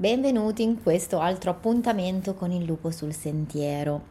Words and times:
Benvenuti 0.00 0.62
in 0.62 0.80
questo 0.80 1.18
altro 1.18 1.50
appuntamento 1.50 2.34
con 2.34 2.52
il 2.52 2.64
lupo 2.64 2.92
sul 2.92 3.12
sentiero. 3.12 4.10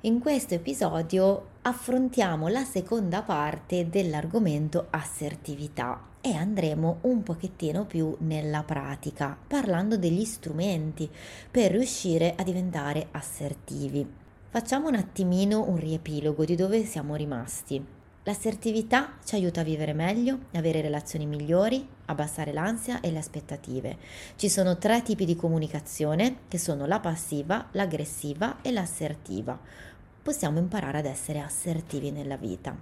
In 0.00 0.18
questo 0.18 0.54
episodio 0.54 1.48
affrontiamo 1.60 2.48
la 2.48 2.64
seconda 2.64 3.20
parte 3.20 3.90
dell'argomento 3.90 4.86
assertività 4.88 6.00
e 6.22 6.32
andremo 6.32 7.00
un 7.02 7.22
pochettino 7.22 7.84
più 7.84 8.16
nella 8.20 8.62
pratica, 8.62 9.36
parlando 9.46 9.98
degli 9.98 10.24
strumenti 10.24 11.06
per 11.50 11.72
riuscire 11.72 12.32
a 12.34 12.42
diventare 12.42 13.08
assertivi. 13.10 14.10
Facciamo 14.48 14.88
un 14.88 14.94
attimino 14.94 15.68
un 15.68 15.76
riepilogo 15.76 16.46
di 16.46 16.56
dove 16.56 16.82
siamo 16.86 17.14
rimasti. 17.14 17.93
L'assertività 18.26 19.18
ci 19.22 19.34
aiuta 19.34 19.60
a 19.60 19.64
vivere 19.64 19.92
meglio, 19.92 20.38
avere 20.54 20.80
relazioni 20.80 21.26
migliori, 21.26 21.86
abbassare 22.06 22.54
l'ansia 22.54 23.00
e 23.00 23.10
le 23.10 23.18
aspettative. 23.18 23.98
Ci 24.36 24.48
sono 24.48 24.78
tre 24.78 25.02
tipi 25.02 25.26
di 25.26 25.36
comunicazione 25.36 26.38
che 26.48 26.56
sono 26.56 26.86
la 26.86 27.00
passiva, 27.00 27.68
l'aggressiva 27.72 28.62
e 28.62 28.72
l'assertiva. 28.72 29.58
Possiamo 30.22 30.58
imparare 30.58 30.98
ad 30.98 31.04
essere 31.04 31.40
assertivi 31.40 32.10
nella 32.10 32.36
vita. 32.36 32.74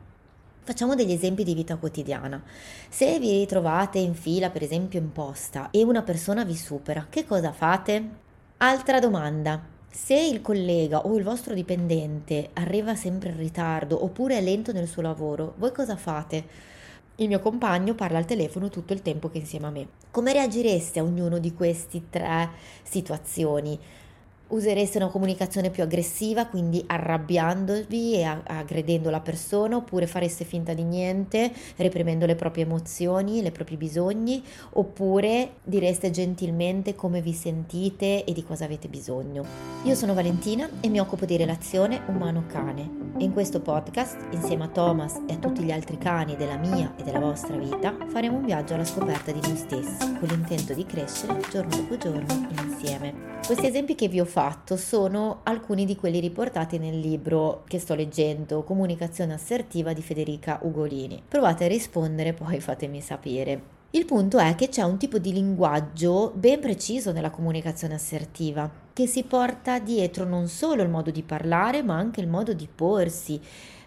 Facciamo 0.62 0.95
degli 0.95 1.10
esempi 1.10 1.42
di 1.42 1.55
vita 1.55 1.74
quotidiana. 1.74 2.41
Se 2.88 3.19
vi 3.19 3.38
ritrovate 3.38 3.98
in 3.98 4.14
fila, 4.14 4.50
per 4.50 4.62
esempio 4.62 5.00
in 5.00 5.11
posta, 5.11 5.70
e 5.72 5.83
una 5.83 6.02
persona 6.02 6.45
vi 6.45 6.55
supera, 6.55 7.09
che 7.11 7.27
cosa 7.27 7.50
fate? 7.50 8.09
Altra 8.59 9.00
domanda. 9.00 9.72
Se 9.95 10.14
il 10.14 10.41
collega 10.41 11.05
o 11.06 11.19
il 11.19 11.23
vostro 11.23 11.52
dipendente 11.52 12.48
arriva 12.55 12.95
sempre 12.95 13.28
in 13.28 13.37
ritardo 13.37 14.02
oppure 14.02 14.38
è 14.38 14.41
lento 14.41 14.73
nel 14.73 14.88
suo 14.88 15.02
lavoro, 15.02 15.52
voi 15.59 15.70
cosa 15.70 15.96
fate? 15.96 16.45
Il 17.16 17.28
mio 17.28 17.41
compagno 17.41 17.95
parla 17.95 18.16
al 18.16 18.24
telefono 18.24 18.70
tutto 18.70 18.95
il 18.95 19.02
tempo 19.02 19.28
che 19.28 19.36
è 19.36 19.41
insieme 19.42 19.66
a 19.66 19.70
me. 19.70 19.88
Come 20.10 20.33
reagireste 20.33 20.98
a 20.98 21.02
ognuno 21.02 21.38
di 21.38 21.52
queste 21.52 22.09
tre 22.09 22.48
situazioni? 22.83 23.78
Usereste 24.52 24.98
una 24.98 25.09
comunicazione 25.09 25.70
più 25.70 25.83
aggressiva, 25.83 26.45
quindi 26.45 26.84
arrabbiandovi 26.86 28.17
e 28.17 28.22
aggredendo 28.22 29.08
la 29.08 29.20
persona, 29.20 29.77
oppure 29.77 30.06
fareste 30.06 30.45
finta 30.45 30.75
di 30.75 30.83
niente, 30.83 31.50
reprimendo 31.77 32.27
le 32.27 32.34
proprie 32.34 32.64
emozioni, 32.64 33.42
i 33.42 33.50
propri 33.50 33.78
bisogni, 33.78 34.45
oppure 34.73 35.53
direste 35.64 36.11
gentilmente 36.11 36.95
come 36.95 37.23
vi 37.23 37.33
sentite 37.33 38.25
e 38.25 38.33
di 38.34 38.45
cosa 38.45 38.67
avete 38.67 38.89
bisogno. 38.89 39.42
Io 39.84 39.95
sono 39.95 40.12
Valentina 40.12 40.69
e 40.83 40.91
mi 40.91 41.00
occupo 41.00 41.25
di 41.25 41.39
relazione 41.39 42.03
umano-cane 42.08 43.00
in 43.19 43.33
questo 43.33 43.61
podcast, 43.61 44.19
insieme 44.33 44.64
a 44.64 44.69
Thomas 44.69 45.19
e 45.28 45.33
a 45.33 45.36
tutti 45.36 45.62
gli 45.62 45.70
altri 45.70 45.97
cani 45.97 46.36
della 46.36 46.56
mia 46.56 46.92
e 46.97 47.03
della 47.05 47.20
vostra 47.20 47.56
vita, 47.56 47.97
faremo 48.08 48.36
un 48.36 48.45
viaggio 48.45 48.75
alla 48.75 48.84
scoperta 48.84 49.33
di 49.33 49.41
noi 49.42 49.56
stessi, 49.56 50.19
con 50.19 50.28
l'intento 50.28 50.75
di 50.75 50.84
crescere 50.84 51.41
giorno 51.50 51.75
dopo 51.75 51.97
giorno 51.97 52.48
insieme. 52.62 53.30
Questi 53.47 53.67
esempi 53.67 53.95
che 53.95 54.08
vi 54.08 54.20
ho 54.20 54.25
fatto 54.25 54.41
sono 54.77 55.41
alcuni 55.45 55.85
di 55.85 55.95
quelli 55.95 56.19
riportati 56.19 56.79
nel 56.79 56.98
libro 56.98 57.62
che 57.69 57.79
sto 57.79 57.95
leggendo, 57.95 58.65
Comunicazione 58.65 59.35
assertiva 59.35 59.93
di 59.93 60.03
Federica 60.03 60.59
Ugolini. 60.62 61.23
Provate 61.29 61.67
a 61.67 61.69
rispondere, 61.69 62.33
poi 62.33 62.59
fatemi 62.61 63.01
sapere. 63.01 63.81
Il 63.91 64.05
punto 64.05 64.39
è 64.39 64.55
che 64.55 64.69
c'è 64.69 64.83
un 64.83 64.97
tipo 64.97 65.19
di 65.19 65.33
linguaggio 65.33 66.33
ben 66.35 66.61
preciso 66.61 67.13
nella 67.13 67.31
comunicazione 67.31 67.95
assertiva, 67.95 68.70
che 68.93 69.07
si 69.07 69.23
porta 69.23 69.79
dietro 69.79 70.25
non 70.25 70.48
solo 70.48 70.83
il 70.83 70.89
modo 70.89 71.11
di 71.11 71.23
parlare, 71.23 71.83
ma 71.83 71.97
anche 71.97 72.20
il 72.20 72.29
modo 72.29 72.53
di 72.53 72.69
porsi. 72.75 73.41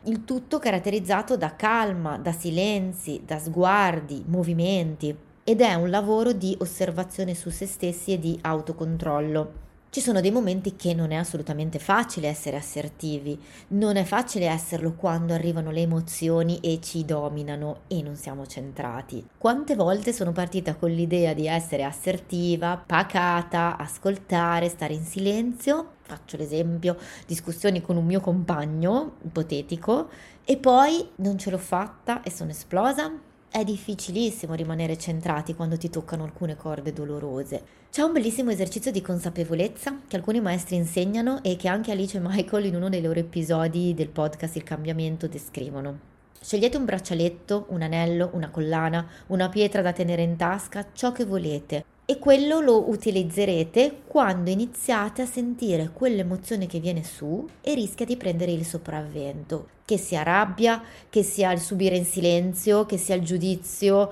Il 0.04 0.24
tutto 0.24 0.60
caratterizzato 0.60 1.36
da 1.36 1.56
calma, 1.56 2.18
da 2.18 2.32
silenzi, 2.32 3.24
da 3.26 3.40
sguardi, 3.40 4.24
movimenti 4.28 5.16
ed 5.44 5.62
è 5.62 5.74
un 5.74 5.90
lavoro 5.90 6.32
di 6.32 6.56
osservazione 6.60 7.34
su 7.34 7.50
se 7.50 7.66
stessi 7.66 8.14
e 8.14 8.20
di 8.20 8.38
autocontrollo. 8.42 9.65
Ci 9.96 10.02
sono 10.02 10.20
dei 10.20 10.30
momenti 10.30 10.76
che 10.76 10.94
non 10.94 11.12
è 11.12 11.16
assolutamente 11.16 11.80
facile 11.80 12.28
essere 12.28 12.58
assertivi, 12.58 13.42
non 13.70 13.96
è 13.96 14.04
facile 14.04 14.48
esserlo 14.48 14.92
quando 14.92 15.34
arrivano 15.34 15.72
le 15.72 15.84
emozioni 15.84 16.60
e 16.60 16.82
ci 16.82 17.06
dominano 17.06 17.84
e 17.88 18.02
non 18.02 18.18
siamo 18.18 18.46
centrati. 18.46 19.26
Quante 19.38 19.74
volte 19.74 20.12
sono 20.12 20.34
partita 20.34 20.76
con 20.76 20.92
l'idea 20.92 21.34
di 21.34 21.48
essere 21.48 21.86
assertiva, 21.86 22.84
pacata, 22.86 23.78
ascoltare, 23.78 24.68
stare 24.68 24.94
in 24.94 25.06
silenzio, 25.06 25.92
faccio 26.02 26.36
l'esempio, 26.36 26.98
discussioni 27.26 27.82
con 27.82 27.96
un 27.96 28.06
mio 28.06 28.20
compagno 28.20 29.14
ipotetico 29.24 30.10
e 30.44 30.58
poi 30.58 31.08
non 31.20 31.38
ce 31.38 31.52
l'ho 31.52 31.58
fatta 31.58 32.22
e 32.22 32.30
sono 32.32 32.52
esplosa 32.52 33.14
è 33.56 33.64
difficilissimo 33.64 34.54
rimanere 34.54 34.98
centrati 34.98 35.56
quando 35.56 35.78
ti 35.78 35.90
toccano 35.90 36.26
alcune 36.26 36.58
corde 36.58 36.92
dolorose. 36.92 37.64
C'è 37.90 38.02
un 38.02 38.12
bellissimo 38.12 38.52
esercizio 38.52 38.92
di 38.92 39.00
consapevolezza 39.00 40.02
che 40.10 40.18
alcuni 40.18 40.42
maestri 40.42 40.76
insegnano 40.76 41.42
e 41.42 41.56
che 41.56 41.70
anche 41.70 41.92
Alice 41.92 42.18
e 42.18 42.20
Michael 42.22 42.66
in 42.66 42.76
uno 42.76 42.90
dei 42.90 43.02
loro 43.02 43.18
episodi 43.18 43.94
del 43.94 44.10
podcast 44.10 44.58
Il 44.58 44.64
cambiamento 44.64 45.30
descrivono. 45.30 46.00
Scegliete 46.38 46.76
un 46.76 46.84
braccialetto, 46.84 47.68
un 47.70 47.82
anello, 47.82 48.32
una 48.34 48.50
collana, 48.50 49.08
una 49.28 49.48
pietra 49.48 49.82
da 49.82 49.94
tenere 49.94 50.24
in 50.24 50.36
tasca, 50.36 50.88
ciò 50.92 51.14
che 51.14 51.24
volete 51.24 51.95
e 52.08 52.20
quello 52.20 52.60
lo 52.60 52.88
utilizzerete 52.90 54.02
quando 54.06 54.52
iniziate 54.52 55.24
a 55.24 55.26
sentire 55.26 55.90
quell'emozione 55.92 56.68
che 56.68 56.80
viene 56.80 57.04
su 57.04 57.48
e 57.62 57.74
rischia 57.74 58.06
di 58.06 58.16
prendere 58.16 58.52
il 58.52 58.64
sopravvento, 58.64 59.70
che 59.86 59.98
sia 59.98 60.22
rabbia, 60.22 60.84
che 61.10 61.24
sia 61.24 61.52
il 61.52 61.60
subire 61.60 61.98
in 61.98 62.06
silenzio, 62.06 62.86
che 62.86 62.98
sia 62.98 63.16
il 63.16 63.24
giudizio. 63.24 64.12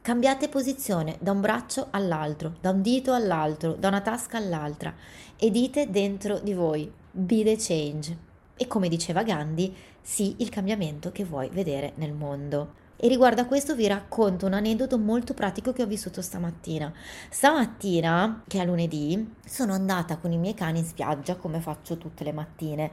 Cambiate 0.00 0.48
posizione 0.48 1.16
da 1.20 1.32
un 1.32 1.42
braccio 1.42 1.88
all'altro, 1.90 2.54
da 2.60 2.70
un 2.70 2.80
dito 2.80 3.12
all'altro, 3.12 3.74
da 3.74 3.88
una 3.88 4.00
tasca 4.00 4.38
all'altra 4.38 4.94
e 5.36 5.50
dite 5.50 5.90
dentro 5.90 6.38
di 6.38 6.54
voi, 6.54 6.90
be 7.10 7.42
the 7.42 7.56
change. 7.58 8.16
E 8.56 8.66
come 8.66 8.88
diceva 8.88 9.22
Gandhi, 9.22 9.74
sii 10.00 10.36
il 10.38 10.48
cambiamento 10.48 11.12
che 11.12 11.24
vuoi 11.24 11.50
vedere 11.50 11.92
nel 11.96 12.12
mondo. 12.12 12.82
E 12.96 13.08
riguardo 13.08 13.40
a 13.40 13.46
questo 13.46 13.74
vi 13.74 13.86
racconto 13.86 14.46
un 14.46 14.54
aneddoto 14.54 14.98
molto 14.98 15.34
pratico 15.34 15.72
che 15.72 15.82
ho 15.82 15.86
vissuto 15.86 16.22
stamattina. 16.22 16.92
Stamattina, 17.28 18.42
che 18.46 18.60
è 18.60 18.64
lunedì, 18.64 19.34
sono 19.44 19.72
andata 19.72 20.16
con 20.16 20.32
i 20.32 20.38
miei 20.38 20.54
cani 20.54 20.78
in 20.78 20.84
spiaggia 20.84 21.36
come 21.36 21.60
faccio 21.60 21.98
tutte 21.98 22.24
le 22.24 22.32
mattine 22.32 22.90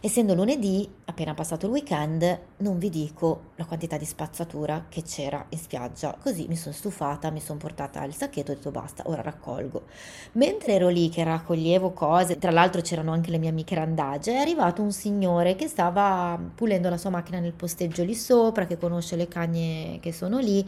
Essendo 0.00 0.34
lunedì, 0.34 0.86
appena 1.06 1.32
passato 1.32 1.64
il 1.64 1.72
weekend, 1.72 2.40
non 2.58 2.78
vi 2.78 2.90
dico 2.90 3.52
la 3.56 3.64
quantità 3.64 3.96
di 3.96 4.04
spazzatura 4.04 4.84
che 4.90 5.02
c'era 5.02 5.46
in 5.48 5.58
spiaggia. 5.58 6.14
Così 6.22 6.46
mi 6.48 6.54
sono 6.54 6.74
stufata, 6.74 7.30
mi 7.30 7.40
sono 7.40 7.58
portata 7.58 8.04
il 8.04 8.14
sacchetto 8.14 8.50
e 8.50 8.54
ho 8.54 8.56
detto 8.56 8.70
basta, 8.70 9.04
ora 9.06 9.22
raccolgo. 9.22 9.84
Mentre 10.32 10.74
ero 10.74 10.88
lì 10.88 11.08
che 11.08 11.24
raccoglievo 11.24 11.92
cose, 11.92 12.36
tra 12.36 12.50
l'altro 12.50 12.82
c'erano 12.82 13.12
anche 13.12 13.30
le 13.30 13.38
mie 13.38 13.48
amiche 13.48 13.74
randagie, 13.74 14.34
è 14.34 14.36
arrivato 14.36 14.82
un 14.82 14.92
signore 14.92 15.56
che 15.56 15.66
stava 15.66 16.38
pulendo 16.54 16.90
la 16.90 16.98
sua 16.98 17.10
macchina 17.10 17.38
nel 17.38 17.54
posteggio 17.54 18.04
lì 18.04 18.14
sopra, 18.14 18.66
che 18.66 18.76
conosce 18.76 19.16
le 19.16 19.28
cagne 19.28 19.98
che 20.00 20.12
sono 20.12 20.38
lì 20.38 20.64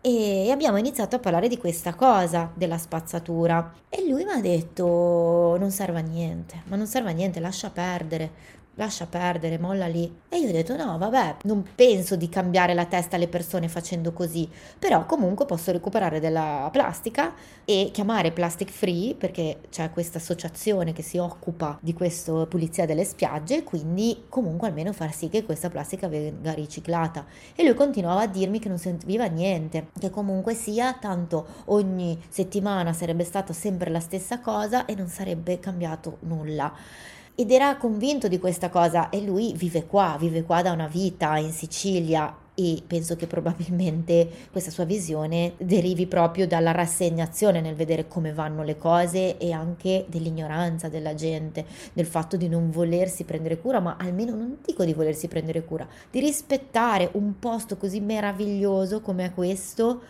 e 0.00 0.50
abbiamo 0.50 0.76
iniziato 0.76 1.14
a 1.14 1.20
parlare 1.20 1.46
di 1.46 1.56
questa 1.56 1.94
cosa, 1.94 2.50
della 2.52 2.78
spazzatura. 2.78 3.74
E 3.88 4.08
lui 4.08 4.24
mi 4.24 4.32
ha 4.32 4.40
detto 4.40 5.56
non 5.56 5.70
serve 5.70 6.00
a 6.00 6.02
niente, 6.02 6.62
ma 6.66 6.74
non 6.74 6.88
serve 6.88 7.10
a 7.10 7.14
niente, 7.14 7.38
lascia 7.38 7.70
perdere 7.70 8.60
lascia 8.74 9.06
perdere, 9.06 9.58
molla 9.58 9.86
lì. 9.86 10.20
E 10.28 10.38
io 10.38 10.48
ho 10.48 10.52
detto 10.52 10.76
no, 10.76 10.96
vabbè, 10.96 11.36
non 11.42 11.64
penso 11.74 12.16
di 12.16 12.28
cambiare 12.28 12.74
la 12.74 12.86
testa 12.86 13.16
alle 13.16 13.28
persone 13.28 13.68
facendo 13.68 14.12
così, 14.12 14.48
però 14.78 15.04
comunque 15.04 15.44
posso 15.44 15.72
recuperare 15.72 16.20
della 16.20 16.68
plastica 16.72 17.34
e 17.64 17.90
chiamare 17.92 18.32
Plastic 18.32 18.70
Free 18.70 19.14
perché 19.14 19.60
c'è 19.70 19.90
questa 19.90 20.18
associazione 20.18 20.92
che 20.92 21.02
si 21.02 21.18
occupa 21.18 21.78
di 21.80 21.92
questa 21.92 22.46
pulizia 22.46 22.86
delle 22.86 23.04
spiagge 23.04 23.62
quindi 23.62 24.24
comunque 24.28 24.68
almeno 24.68 24.92
far 24.92 25.12
sì 25.12 25.28
che 25.28 25.44
questa 25.44 25.68
plastica 25.68 26.08
venga 26.08 26.52
riciclata. 26.52 27.26
E 27.54 27.64
lui 27.64 27.74
continuava 27.74 28.22
a 28.22 28.26
dirmi 28.26 28.58
che 28.58 28.68
non 28.68 28.78
serviva 28.78 29.26
niente, 29.26 29.88
che 29.98 30.10
comunque 30.10 30.54
sia 30.54 30.94
tanto 30.94 31.46
ogni 31.66 32.18
settimana 32.28 32.92
sarebbe 32.92 33.24
stata 33.24 33.52
sempre 33.52 33.90
la 33.90 34.00
stessa 34.00 34.40
cosa 34.40 34.86
e 34.86 34.94
non 34.94 35.08
sarebbe 35.08 35.60
cambiato 35.60 36.18
nulla 36.20 36.72
ed 37.34 37.50
era 37.50 37.76
convinto 37.76 38.28
di 38.28 38.38
questa 38.38 38.68
cosa 38.68 39.08
e 39.08 39.22
lui 39.22 39.54
vive 39.54 39.86
qua, 39.86 40.16
vive 40.18 40.42
qua 40.42 40.62
da 40.62 40.72
una 40.72 40.86
vita 40.86 41.36
in 41.38 41.52
Sicilia 41.52 42.36
e 42.54 42.82
penso 42.86 43.16
che 43.16 43.26
probabilmente 43.26 44.28
questa 44.50 44.70
sua 44.70 44.84
visione 44.84 45.54
derivi 45.56 46.06
proprio 46.06 46.46
dalla 46.46 46.70
rassegnazione 46.70 47.62
nel 47.62 47.74
vedere 47.74 48.06
come 48.08 48.32
vanno 48.32 48.62
le 48.62 48.76
cose 48.76 49.38
e 49.38 49.52
anche 49.52 50.04
dell'ignoranza 50.08 50.88
della 50.88 51.14
gente, 51.14 51.64
del 51.94 52.06
fatto 52.06 52.36
di 52.36 52.48
non 52.48 52.70
volersi 52.70 53.24
prendere 53.24 53.58
cura, 53.58 53.80
ma 53.80 53.96
almeno 53.98 54.34
non 54.34 54.58
dico 54.62 54.84
di 54.84 54.92
volersi 54.92 55.28
prendere 55.28 55.64
cura, 55.64 55.88
di 56.10 56.20
rispettare 56.20 57.08
un 57.12 57.38
posto 57.38 57.78
così 57.78 58.00
meraviglioso 58.00 59.00
come 59.00 59.32
questo 59.32 60.02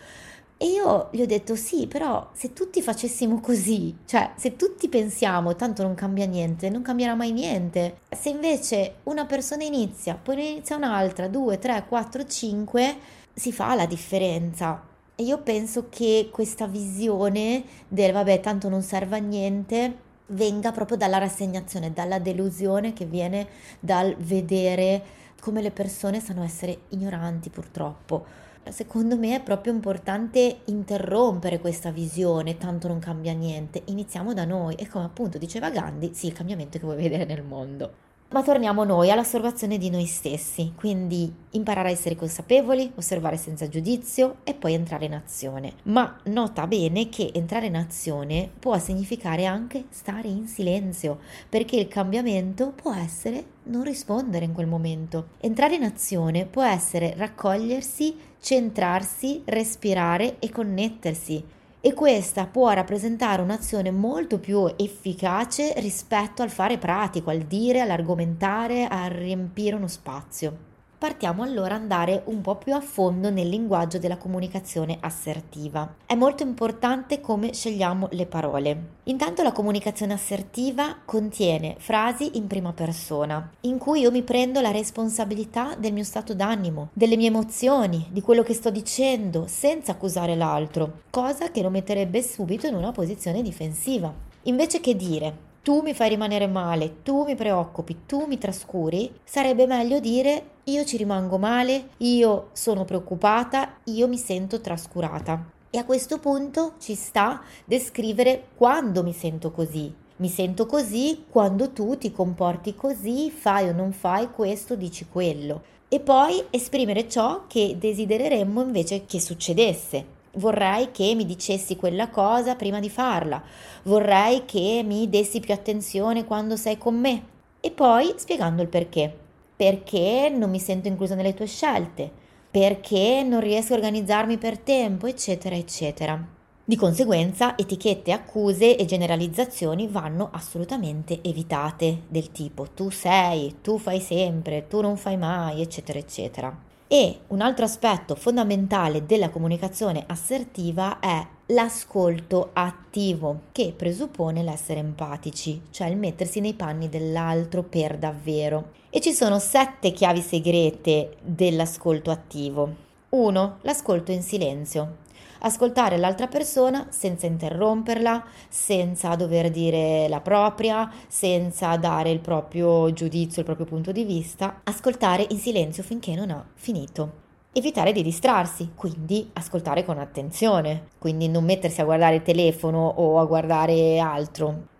e 0.63 0.67
io 0.67 1.09
gli 1.11 1.21
ho 1.21 1.25
detto 1.25 1.57
sì, 1.57 1.87
però 1.87 2.29
se 2.31 2.53
tutti 2.53 2.81
facessimo 2.81 3.41
così, 3.41 3.97
cioè 4.05 4.31
se 4.37 4.55
tutti 4.55 4.87
pensiamo 4.87 5.57
tanto 5.57 5.83
non 5.83 5.93
cambia 5.93 6.25
niente, 6.25 6.69
non 6.69 6.81
cambierà 6.81 7.15
mai 7.15 7.33
niente. 7.33 7.97
Se 8.09 8.29
invece 8.29 8.99
una 9.03 9.25
persona 9.25 9.65
inizia, 9.65 10.15
poi 10.15 10.37
ne 10.37 10.43
inizia 10.45 10.77
un'altra, 10.77 11.27
due, 11.27 11.59
tre, 11.59 11.83
quattro, 11.85 12.25
cinque, 12.25 12.95
si 13.33 13.51
fa 13.51 13.75
la 13.75 13.85
differenza. 13.85 14.81
E 15.15 15.23
io 15.23 15.39
penso 15.39 15.87
che 15.89 16.29
questa 16.31 16.65
visione 16.65 17.65
del 17.89 18.13
vabbè, 18.13 18.39
tanto 18.39 18.69
non 18.69 18.83
serve 18.83 19.17
a 19.17 19.19
niente, 19.19 19.97
venga 20.27 20.71
proprio 20.71 20.95
dalla 20.95 21.17
rassegnazione, 21.17 21.91
dalla 21.91 22.19
delusione 22.19 22.93
che 22.93 23.03
viene 23.03 23.47
dal 23.81 24.15
vedere 24.17 25.03
come 25.41 25.61
le 25.61 25.71
persone 25.71 26.21
sanno 26.21 26.41
essere 26.41 26.83
ignoranti 26.91 27.49
purtroppo. 27.49 28.43
Secondo 28.69 29.17
me 29.17 29.35
è 29.35 29.41
proprio 29.41 29.73
importante 29.73 30.61
interrompere 30.65 31.59
questa 31.59 31.91
visione, 31.91 32.57
tanto 32.57 32.87
non 32.87 32.99
cambia 32.99 33.33
niente, 33.33 33.83
iniziamo 33.85 34.33
da 34.33 34.45
noi 34.45 34.75
e 34.75 34.87
come 34.87 35.05
appunto 35.05 35.37
diceva 35.37 35.69
Gandhi, 35.69 36.13
sì, 36.13 36.27
il 36.27 36.33
cambiamento 36.33 36.79
che 36.79 36.85
vuoi 36.85 36.95
vedere 36.95 37.25
nel 37.25 37.43
mondo. 37.43 38.11
Ma 38.33 38.41
torniamo 38.41 38.83
noi 38.83 39.11
all'osservazione 39.11 39.77
di 39.77 39.91
noi 39.91 40.07
stessi, 40.07 40.73
quindi 40.75 41.31
imparare 41.51 41.89
a 41.89 41.91
essere 41.91 42.15
consapevoli, 42.15 42.91
osservare 42.95 43.37
senza 43.37 43.67
giudizio 43.67 44.37
e 44.43 44.55
poi 44.55 44.73
entrare 44.73 45.05
in 45.05 45.13
azione. 45.13 45.73
Ma 45.83 46.17
nota 46.23 46.65
bene 46.65 47.09
che 47.09 47.29
entrare 47.31 47.67
in 47.67 47.75
azione 47.75 48.49
può 48.57 48.75
significare 48.79 49.45
anche 49.45 49.85
stare 49.89 50.29
in 50.29 50.47
silenzio, 50.47 51.19
perché 51.47 51.75
il 51.75 51.87
cambiamento 51.87 52.71
può 52.71 52.91
essere 52.95 53.45
non 53.65 53.83
rispondere 53.83 54.45
in 54.45 54.53
quel 54.53 54.65
momento. 54.65 55.27
Entrare 55.39 55.75
in 55.75 55.83
azione 55.83 56.47
può 56.47 56.63
essere 56.63 57.13
raccogliersi, 57.15 58.15
centrarsi, 58.43 59.41
respirare 59.45 60.35
e 60.39 60.49
connettersi 60.51 61.41
e 61.79 61.93
questa 61.93 62.45
può 62.45 62.69
rappresentare 62.71 63.41
un'azione 63.41 63.89
molto 63.89 64.37
più 64.37 64.69
efficace 64.75 65.73
rispetto 65.77 66.41
al 66.41 66.49
fare 66.49 66.77
pratico, 66.77 67.29
al 67.29 67.39
dire, 67.39 67.79
all'argomentare, 67.79 68.85
a 68.85 69.07
riempire 69.07 69.77
uno 69.77 69.87
spazio. 69.87 70.71
Partiamo 71.03 71.43
allora 71.43 71.75
ad 71.75 71.81
andare 71.81 72.21
un 72.27 72.39
po' 72.39 72.55
più 72.55 72.73
a 72.73 72.79
fondo 72.79 73.29
nel 73.29 73.49
linguaggio 73.49 73.99
della 73.99 74.15
comunicazione 74.15 74.99
assertiva. 75.01 75.95
È 76.05 76.15
molto 76.15 76.43
importante 76.43 77.19
come 77.19 77.51
scegliamo 77.51 78.07
le 78.11 78.25
parole. 78.25 78.83
Intanto 79.03 79.43
la 79.43 79.51
comunicazione 79.51 80.13
assertiva 80.13 80.99
contiene 81.03 81.75
frasi 81.77 82.37
in 82.37 82.47
prima 82.47 82.71
persona, 82.71 83.51
in 83.63 83.79
cui 83.79 83.99
io 83.99 84.11
mi 84.11 84.21
prendo 84.21 84.61
la 84.61 84.71
responsabilità 84.71 85.75
del 85.77 85.91
mio 85.91 86.05
stato 86.05 86.33
d'animo, 86.33 86.91
delle 86.93 87.17
mie 87.17 87.27
emozioni, 87.27 88.07
di 88.09 88.21
quello 88.21 88.41
che 88.41 88.53
sto 88.53 88.69
dicendo, 88.69 89.43
senza 89.45 89.91
accusare 89.91 90.37
l'altro, 90.37 91.01
cosa 91.09 91.51
che 91.51 91.61
lo 91.61 91.69
metterebbe 91.69 92.23
subito 92.23 92.65
in 92.65 92.75
una 92.75 92.93
posizione 92.93 93.41
difensiva. 93.41 94.09
Invece 94.43 94.79
che 94.79 94.95
dire 94.95 95.51
tu 95.63 95.81
mi 95.81 95.93
fai 95.93 96.09
rimanere 96.09 96.45
male, 96.45 97.01
tu 97.03 97.23
mi 97.23 97.35
preoccupi, 97.35 98.05
tu 98.05 98.25
mi 98.25 98.37
trascuri, 98.37 99.09
sarebbe 99.23 99.65
meglio 99.65 100.01
dire 100.01 100.51
io 100.65 100.85
ci 100.85 100.95
rimango 100.95 101.37
male, 101.37 101.89
io 101.97 102.49
sono 102.53 102.85
preoccupata, 102.85 103.79
io 103.85 104.07
mi 104.07 104.17
sento 104.17 104.61
trascurata. 104.61 105.51
E 105.69 105.77
a 105.77 105.83
questo 105.83 106.19
punto 106.19 106.75
ci 106.79 106.95
sta 106.95 107.41
descrivere 107.65 108.49
quando 108.55 109.03
mi 109.03 109.11
sento 109.11 109.51
così. 109.51 109.93
Mi 110.17 110.29
sento 110.29 110.65
così 110.65 111.25
quando 111.29 111.71
tu 111.71 111.97
ti 111.97 112.11
comporti 112.11 112.75
così, 112.75 113.29
fai 113.29 113.67
o 113.67 113.73
non 113.73 113.91
fai 113.91 114.29
questo, 114.29 114.75
dici 114.75 115.07
quello. 115.11 115.63
E 115.89 115.99
poi 115.99 116.41
esprimere 116.49 117.09
ciò 117.09 117.43
che 117.47 117.75
desidereremmo 117.77 118.61
invece 118.61 119.05
che 119.05 119.19
succedesse. 119.19 120.05
Vorrei 120.35 120.91
che 120.91 121.13
mi 121.13 121.25
dicessi 121.25 121.75
quella 121.75 122.09
cosa 122.09 122.55
prima 122.55 122.79
di 122.79 122.89
farla, 122.89 123.43
vorrei 123.83 124.45
che 124.45 124.81
mi 124.85 125.09
dessi 125.09 125.39
più 125.39 125.53
attenzione 125.53 126.23
quando 126.23 126.55
sei 126.55 126.77
con 126.77 126.97
me. 126.97 127.23
E 127.59 127.69
poi 127.71 128.13
spiegando 128.15 128.61
il 128.61 128.69
perché. 128.69 129.22
Perché 129.63 130.29
non 130.29 130.49
mi 130.49 130.59
sento 130.59 130.89
inclusa 130.89 131.15
nelle 131.15 131.33
tue 131.33 131.45
scelte, 131.45 132.11
perché 132.51 133.23
non 133.23 133.39
riesco 133.39 133.71
a 133.71 133.77
organizzarmi 133.77 134.37
per 134.37 134.57
tempo, 134.57 135.07
eccetera, 135.07 135.55
eccetera. 135.55 136.21
Di 136.65 136.75
conseguenza, 136.75 137.57
etichette, 137.57 138.11
accuse 138.11 138.75
e 138.75 138.83
generalizzazioni 138.83 139.87
vanno 139.87 140.27
assolutamente 140.33 141.21
evitate, 141.23 142.01
del 142.09 142.33
tipo 142.33 142.71
tu 142.73 142.89
sei, 142.89 143.61
tu 143.61 143.77
fai 143.77 144.01
sempre, 144.01 144.67
tu 144.67 144.81
non 144.81 144.97
fai 144.97 145.15
mai, 145.15 145.61
eccetera, 145.61 145.97
eccetera. 145.97 146.53
E 146.93 147.21
un 147.29 147.41
altro 147.41 147.65
aspetto 147.65 148.13
fondamentale 148.13 149.07
della 149.07 149.31
comunicazione 149.31 150.03
assertiva 150.05 150.99
è 150.99 151.25
l'ascolto 151.47 152.51
attivo, 152.53 153.45
che 153.51 153.73
presuppone 153.75 154.43
l'essere 154.43 154.81
empatici, 154.81 155.59
cioè 155.71 155.87
il 155.87 155.97
mettersi 155.97 156.39
nei 156.39 156.53
panni 156.53 156.89
dell'altro 156.89 157.63
per 157.63 157.97
davvero. 157.97 158.73
E 158.91 159.01
ci 159.01 159.11
sono 159.11 159.39
sette 159.39 159.91
chiavi 159.91 160.21
segrete 160.21 161.15
dell'ascolto 161.23 162.11
attivo. 162.11 162.75
1. 163.09 163.57
L'ascolto 163.61 164.11
in 164.11 164.21
silenzio 164.21 164.97
ascoltare 165.45 165.97
l'altra 165.97 166.27
persona 166.27 166.87
senza 166.89 167.25
interromperla, 167.25 168.23
senza 168.49 169.15
dover 169.15 169.49
dire 169.49 170.07
la 170.07 170.21
propria, 170.21 170.91
senza 171.07 171.75
dare 171.77 172.11
il 172.11 172.19
proprio 172.19 172.91
giudizio, 172.93 173.41
il 173.41 173.45
proprio 173.45 173.65
punto 173.65 173.91
di 173.91 174.03
vista, 174.03 174.61
ascoltare 174.63 175.25
in 175.29 175.37
silenzio 175.37 175.83
finché 175.83 176.15
non 176.15 176.29
ha 176.31 176.45
finito. 176.55 177.21
Evitare 177.53 177.91
di 177.91 178.01
distrarsi, 178.01 178.71
quindi 178.75 179.29
ascoltare 179.33 179.85
con 179.85 179.99
attenzione, 179.99 180.87
quindi 180.97 181.27
non 181.27 181.43
mettersi 181.43 181.81
a 181.81 181.85
guardare 181.85 182.15
il 182.15 182.23
telefono 182.23 182.87
o 182.87 183.19
a 183.19 183.25
guardare 183.25 183.99
altro. 183.99 184.71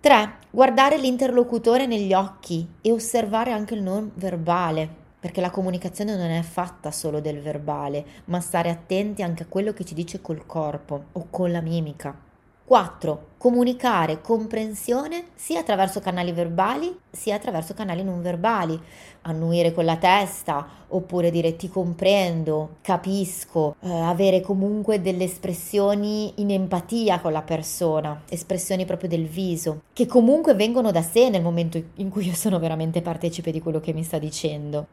3. 0.00 0.36
Guardare 0.50 0.98
l'interlocutore 0.98 1.86
negli 1.86 2.12
occhi 2.12 2.68
e 2.82 2.92
osservare 2.92 3.52
anche 3.52 3.74
il 3.74 3.82
non 3.82 4.10
verbale 4.14 5.06
perché 5.18 5.40
la 5.40 5.50
comunicazione 5.50 6.16
non 6.16 6.30
è 6.30 6.42
fatta 6.42 6.90
solo 6.90 7.20
del 7.20 7.40
verbale, 7.40 8.04
ma 8.26 8.40
stare 8.40 8.70
attenti 8.70 9.22
anche 9.22 9.42
a 9.44 9.46
quello 9.46 9.72
che 9.72 9.84
ci 9.84 9.94
dice 9.94 10.20
col 10.20 10.46
corpo 10.46 11.04
o 11.12 11.26
con 11.30 11.50
la 11.50 11.60
mimica. 11.60 12.26
4. 12.68 13.28
Comunicare 13.38 14.20
comprensione 14.20 15.28
sia 15.34 15.60
attraverso 15.60 16.00
canali 16.00 16.32
verbali 16.32 16.94
sia 17.10 17.36
attraverso 17.36 17.72
canali 17.72 18.04
non 18.04 18.20
verbali. 18.20 18.78
Annuire 19.22 19.72
con 19.72 19.86
la 19.86 19.96
testa 19.96 20.66
oppure 20.88 21.30
dire 21.30 21.56
ti 21.56 21.70
comprendo, 21.70 22.76
capisco, 22.82 23.76
eh, 23.80 23.90
avere 23.90 24.42
comunque 24.42 25.00
delle 25.00 25.24
espressioni 25.24 26.34
in 26.36 26.50
empatia 26.50 27.20
con 27.20 27.32
la 27.32 27.42
persona, 27.42 28.22
espressioni 28.28 28.84
proprio 28.84 29.08
del 29.08 29.26
viso, 29.26 29.84
che 29.94 30.04
comunque 30.04 30.54
vengono 30.54 30.90
da 30.90 31.02
sé 31.02 31.30
nel 31.30 31.42
momento 31.42 31.82
in 31.94 32.10
cui 32.10 32.26
io 32.26 32.34
sono 32.34 32.58
veramente 32.58 33.00
partecipe 33.00 33.50
di 33.50 33.62
quello 33.62 33.80
che 33.80 33.94
mi 33.94 34.02
sta 34.02 34.18
dicendo. 34.18 34.86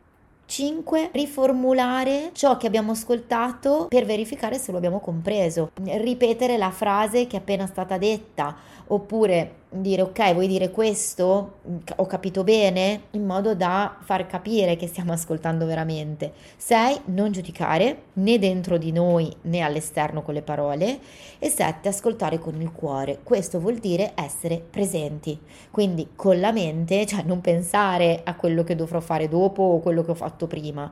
5. 0.46 1.10
Riformulare 1.12 2.30
ciò 2.34 2.58
che 2.58 2.68
abbiamo 2.68 2.92
ascoltato 2.92 3.88
per 3.90 4.06
verificare 4.06 4.58
se 4.58 4.72
lo 4.72 4.78
abbiamo 4.78 5.00
compreso. 5.00 5.72
Ripetere 5.84 6.58
la 6.58 6.72
frase 6.72 7.28
che 7.28 7.38
è 7.38 7.40
appena 7.40 7.66
stata 7.66 7.98
detta 7.98 8.56
oppure 8.88 9.64
dire 9.82 10.02
ok 10.02 10.34
vuoi 10.34 10.48
dire 10.48 10.72
questo? 10.72 11.60
Ho 11.96 12.06
capito 12.06 12.44
bene? 12.44 13.04
In 13.12 13.26
modo 13.26 13.56
da 13.56 13.98
far 14.02 14.28
capire 14.28 14.76
che 14.76 14.88
stiamo 14.88 15.14
ascoltando 15.14 15.66
veramente. 15.66 16.34
6 16.58 17.02
non 17.06 17.32
giudicare 17.32 18.04
né 18.14 18.40
dentro 18.40 18.78
di 18.78 18.92
noi 18.92 19.34
né 19.42 19.62
all'esterno 19.62 20.22
con 20.22 20.34
le 20.34 20.42
parole. 20.42 21.00
E 21.40 21.50
7 21.50 21.88
ascoltare 21.88 22.40
con 22.40 22.60
il 22.62 22.72
cuore. 22.72 23.20
Questo 23.24 23.60
vuol 23.60 23.78
dire 23.78 24.14
essere 24.16 24.64
presenti. 24.68 25.40
Quindi 25.72 26.10
con 26.16 26.40
la 26.40 26.52
mente 26.52 27.06
cioè 27.06 27.24
non 27.24 27.42
pensare 27.42 28.22
a 28.24 28.36
quello 28.36 28.64
che 28.64 28.76
dovrò 28.76 29.00
fare 29.00 29.28
dopo 29.28 29.64
o 29.64 29.80
quello 29.80 30.04
che 30.04 30.12
ho 30.12 30.16
fatto 30.16 30.48
prima 30.48 30.92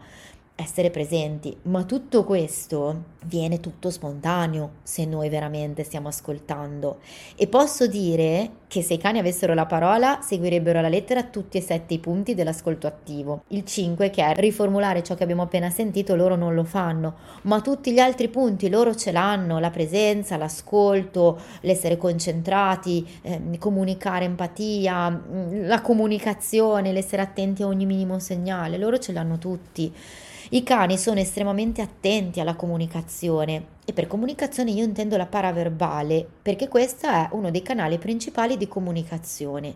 essere 0.56 0.92
presenti, 0.92 1.56
ma 1.64 1.84
tutto 1.84 2.24
questo 2.24 3.12
viene 3.26 3.60
tutto 3.60 3.90
spontaneo 3.90 4.74
se 4.84 5.04
noi 5.06 5.28
veramente 5.30 5.84
stiamo 5.84 6.10
ascoltando. 6.10 7.00
E 7.36 7.48
posso 7.48 7.88
dire 7.88 8.62
che 8.68 8.84
se 8.84 8.94
i 8.94 8.98
cani 8.98 9.18
avessero 9.18 9.56
la 9.56 9.66
parola 9.66 10.20
seguirebbero 10.22 10.78
alla 10.78 10.90
lettera 10.90 11.24
tutti 11.24 11.58
e 11.58 11.62
sette 11.62 11.96
i 11.96 12.00
punti 12.00 12.36
dell'ascolto 12.36 12.86
attivo. 12.86 13.44
Il 13.48 13.66
5 13.66 14.12
che 14.12 14.24
è 14.24 14.36
riformulare 14.36 15.02
ciò 15.02 15.16
che 15.16 15.24
abbiamo 15.24 15.42
appena 15.42 15.72
sentito, 15.72 16.16
loro 16.16 16.36
non 16.36 16.54
lo 16.54 16.64
fanno, 16.64 17.16
ma 17.44 17.60
tutti 17.62 17.92
gli 17.92 18.00
altri 18.00 18.30
punti 18.30 18.70
loro 18.70 18.96
ce 18.96 19.12
l'hanno, 19.12 19.58
la 19.58 19.72
presenza, 19.72 20.38
l'ascolto, 20.38 21.40
l'essere 21.62 21.98
concentrati, 21.98 23.08
eh, 23.24 23.58
comunicare 23.58 24.26
empatia, 24.26 25.10
mm, 25.10 25.66
la 25.66 25.82
comunicazione, 25.82 26.92
l'essere 26.92 27.24
attenti 27.24 27.64
a 27.64 27.68
ogni 27.68 27.88
minimo 27.88 28.20
segnale, 28.20 28.78
loro 28.78 29.00
ce 29.00 29.14
l'hanno 29.14 29.40
tutti. 29.40 29.94
I 30.54 30.62
cani 30.62 31.00
sono 31.00 31.20
estremamente 31.20 31.82
attenti 31.82 32.40
alla 32.40 32.54
comunicazione 32.54 33.66
e 33.86 33.92
per 33.92 34.06
comunicazione 34.06 34.70
io 34.70 34.84
intendo 34.84 35.18
la 35.18 35.26
paraverbale 35.26 36.28
perché 36.44 36.68
questo 36.68 37.08
è 37.08 37.28
uno 37.32 37.50
dei 37.50 37.64
canali 37.64 37.98
principali 37.98 38.56
di 38.56 38.68
comunicazione 38.68 39.74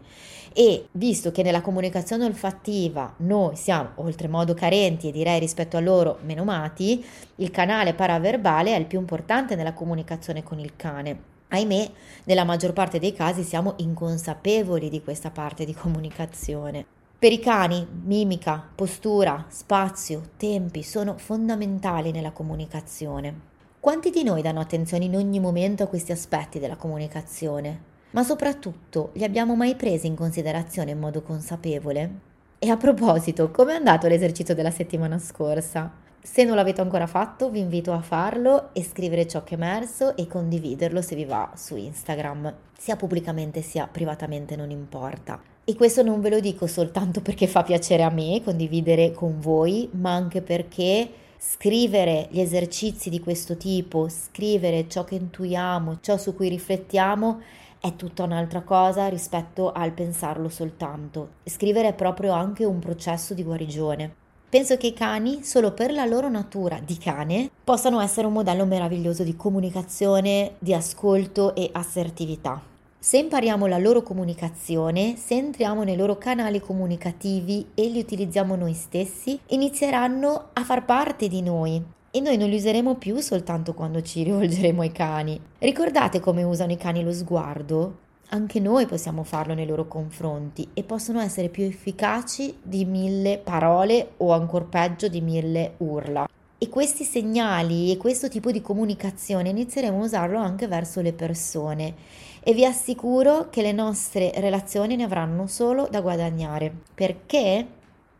e 0.53 0.85
visto 0.91 1.31
che 1.31 1.41
nella 1.41 1.61
comunicazione 1.61 2.25
olfattiva 2.25 3.11
noi 3.21 3.55
siamo 3.55 3.93
oltremodo 3.95 4.53
carenti 4.53 5.07
e 5.07 5.11
direi 5.11 5.39
rispetto 5.39 5.77
a 5.77 5.79
loro 5.81 6.19
menomati, 6.21 7.03
il 7.37 7.49
canale 7.49 7.95
paraverbale 7.95 8.75
è 8.75 8.77
il 8.77 8.85
più 8.85 8.99
importante 8.99 9.55
nella 9.55 9.73
comunicazione 9.73 10.43
con 10.43 10.59
il 10.59 10.75
cane. 10.75 11.19
Ahimè, 11.47 11.89
nella 12.25 12.43
maggior 12.43 12.73
parte 12.73 12.99
dei 12.99 13.13
casi 13.13 13.41
siamo 13.41 13.73
inconsapevoli 13.77 14.89
di 14.89 15.01
questa 15.01 15.31
parte 15.31 15.65
di 15.65 15.73
comunicazione. 15.73 16.96
Per 17.19 17.31
i 17.31 17.39
cani, 17.39 17.83
mimica, 18.03 18.63
postura, 18.75 19.45
spazio, 19.47 20.21
tempi 20.37 20.83
sono 20.83 21.17
fondamentali 21.17 22.11
nella 22.11 22.29
comunicazione. 22.29 23.33
Quanti 23.79 24.11
di 24.11 24.21
noi 24.21 24.43
danno 24.43 24.59
attenzione 24.59 25.05
in 25.05 25.15
ogni 25.15 25.39
momento 25.39 25.81
a 25.81 25.87
questi 25.87 26.11
aspetti 26.11 26.59
della 26.59 26.75
comunicazione? 26.75 27.81
Ma 28.11 28.21
soprattutto, 28.21 29.09
li 29.13 29.23
abbiamo 29.23 29.55
mai 29.55 29.75
presi 29.75 30.05
in 30.05 30.13
considerazione 30.13 30.91
in 30.91 30.99
modo 30.99 31.23
consapevole? 31.23 32.19
E 32.59 32.69
a 32.69 32.77
proposito, 32.77 33.49
com'è 33.49 33.73
andato 33.73 34.07
l'esercizio 34.07 34.53
della 34.53 34.69
settimana 34.69 35.17
scorsa? 35.17 35.91
Se 36.29 36.43
non 36.43 36.57
l'avete 36.57 36.81
ancora 36.81 37.07
fatto, 37.07 37.49
vi 37.49 37.59
invito 37.59 37.93
a 37.93 38.01
farlo 38.01 38.69
e 38.73 38.83
scrivere 38.83 39.27
ciò 39.27 39.43
che 39.43 39.55
è 39.55 39.57
emerso 39.57 40.15
e 40.17 40.27
condividerlo 40.27 41.01
se 41.01 41.15
vi 41.15 41.23
va 41.23 41.53
su 41.55 41.77
Instagram, 41.77 42.53
sia 42.77 42.97
pubblicamente 42.97 43.61
sia 43.61 43.87
privatamente, 43.87 44.55
non 44.57 44.69
importa. 44.69 45.41
E 45.63 45.73
questo 45.75 46.03
non 46.03 46.19
ve 46.19 46.29
lo 46.29 46.39
dico 46.39 46.67
soltanto 46.67 47.21
perché 47.21 47.47
fa 47.47 47.63
piacere 47.63 48.03
a 48.03 48.11
me 48.11 48.41
condividere 48.43 49.13
con 49.13 49.39
voi, 49.39 49.89
ma 49.93 50.13
anche 50.13 50.41
perché 50.41 51.09
scrivere 51.39 52.27
gli 52.29 52.41
esercizi 52.41 53.09
di 53.09 53.21
questo 53.21 53.55
tipo, 53.55 54.07
scrivere 54.09 54.87
ciò 54.89 55.05
che 55.05 55.15
intuiamo, 55.15 55.99
ciò 56.01 56.17
su 56.17 56.35
cui 56.35 56.49
riflettiamo, 56.49 57.41
è 57.79 57.95
tutta 57.95 58.23
un'altra 58.23 58.61
cosa 58.61 59.07
rispetto 59.07 59.71
al 59.71 59.93
pensarlo 59.93 60.49
soltanto. 60.49 61.29
Scrivere 61.45 61.87
è 61.87 61.93
proprio 61.93 62.33
anche 62.33 62.65
un 62.65 62.79
processo 62.79 63.33
di 63.33 63.43
guarigione. 63.43 64.25
Penso 64.49 64.77
che 64.77 64.87
i 64.87 64.93
cani, 64.93 65.43
solo 65.43 65.73
per 65.73 65.91
la 65.91 66.05
loro 66.05 66.29
natura 66.29 66.79
di 66.79 66.97
cane, 66.97 67.49
possano 67.61 67.99
essere 67.99 68.27
un 68.27 68.33
modello 68.33 68.65
meraviglioso 68.65 69.23
di 69.23 69.35
comunicazione, 69.35 70.53
di 70.59 70.73
ascolto 70.73 71.53
e 71.53 71.69
assertività. 71.73 72.61
Se 72.97 73.17
impariamo 73.17 73.67
la 73.67 73.77
loro 73.77 74.01
comunicazione, 74.01 75.17
se 75.17 75.35
entriamo 75.35 75.83
nei 75.83 75.97
loro 75.97 76.17
canali 76.17 76.61
comunicativi 76.61 77.71
e 77.73 77.89
li 77.89 77.99
utilizziamo 77.99 78.55
noi 78.55 78.73
stessi, 78.73 79.37
inizieranno 79.47 80.51
a 80.53 80.63
far 80.63 80.85
parte 80.85 81.27
di 81.27 81.41
noi 81.41 81.83
e 82.09 82.21
noi 82.21 82.37
non 82.37 82.47
li 82.47 82.55
useremo 82.55 82.95
più 82.95 83.19
soltanto 83.19 83.73
quando 83.73 84.01
ci 84.01 84.23
rivolgeremo 84.23 84.81
ai 84.81 84.93
cani. 84.93 85.39
Ricordate 85.59 86.21
come 86.21 86.43
usano 86.43 86.71
i 86.71 86.77
cani 86.77 87.03
lo 87.03 87.11
sguardo? 87.11 88.05
Anche 88.29 88.59
noi 88.59 88.85
possiamo 88.85 89.23
farlo 89.23 89.53
nei 89.53 89.65
loro 89.65 89.87
confronti 89.87 90.67
e 90.73 90.83
possono 90.83 91.21
essere 91.21 91.47
più 91.47 91.63
efficaci 91.63 92.57
di 92.61 92.83
mille 92.83 93.37
parole 93.37 94.11
o 94.17 94.33
ancora 94.33 94.65
peggio 94.65 95.07
di 95.07 95.21
mille 95.21 95.75
urla. 95.77 96.27
E 96.57 96.67
questi 96.67 97.05
segnali 97.05 97.89
e 97.89 97.95
questo 97.95 98.27
tipo 98.27 98.51
di 98.51 98.61
comunicazione 98.61 99.49
inizieremo 99.49 100.01
a 100.01 100.03
usarlo 100.03 100.39
anche 100.39 100.67
verso 100.67 100.99
le 100.99 101.13
persone 101.13 101.93
e 102.41 102.53
vi 102.53 102.65
assicuro 102.65 103.47
che 103.49 103.61
le 103.61 103.71
nostre 103.71 104.31
relazioni 104.35 104.97
ne 104.97 105.03
avranno 105.03 105.47
solo 105.47 105.87
da 105.89 106.01
guadagnare. 106.01 106.73
Perché? 106.93 107.65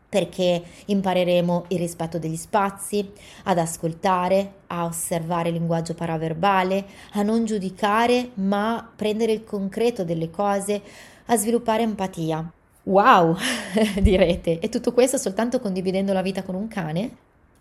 Perché 0.08 0.62
impareremo 0.86 1.66
il 1.68 1.78
rispetto 1.78 2.18
degli 2.18 2.36
spazi, 2.36 3.10
ad 3.44 3.58
ascoltare, 3.58 4.52
a 4.68 4.84
osservare 4.84 5.48
il 5.48 5.54
linguaggio 5.54 5.94
paraverbale, 5.94 6.86
a 7.12 7.22
non 7.22 7.44
giudicare 7.44 8.30
ma 8.34 8.90
prendere 8.94 9.32
il 9.32 9.44
concreto 9.44 10.04
delle 10.04 10.30
cose, 10.30 10.80
a 11.26 11.36
sviluppare 11.36 11.82
empatia. 11.82 12.50
Wow, 12.84 13.36
direte, 14.00 14.60
e 14.60 14.68
tutto 14.70 14.92
questo 14.92 15.18
soltanto 15.18 15.60
condividendo 15.60 16.14
la 16.14 16.22
vita 16.22 16.42
con 16.42 16.54
un 16.54 16.68
cane? 16.68 17.16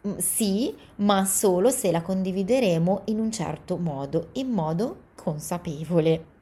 Mm, 0.07 0.17
sì, 0.17 0.73
ma 0.97 1.25
solo 1.25 1.69
se 1.69 1.91
la 1.91 2.01
condivideremo 2.01 3.01
in 3.05 3.19
un 3.19 3.31
certo 3.31 3.75
modo, 3.77 4.29
in 4.33 4.49
modo 4.49 5.05
consapevole. 5.15 6.36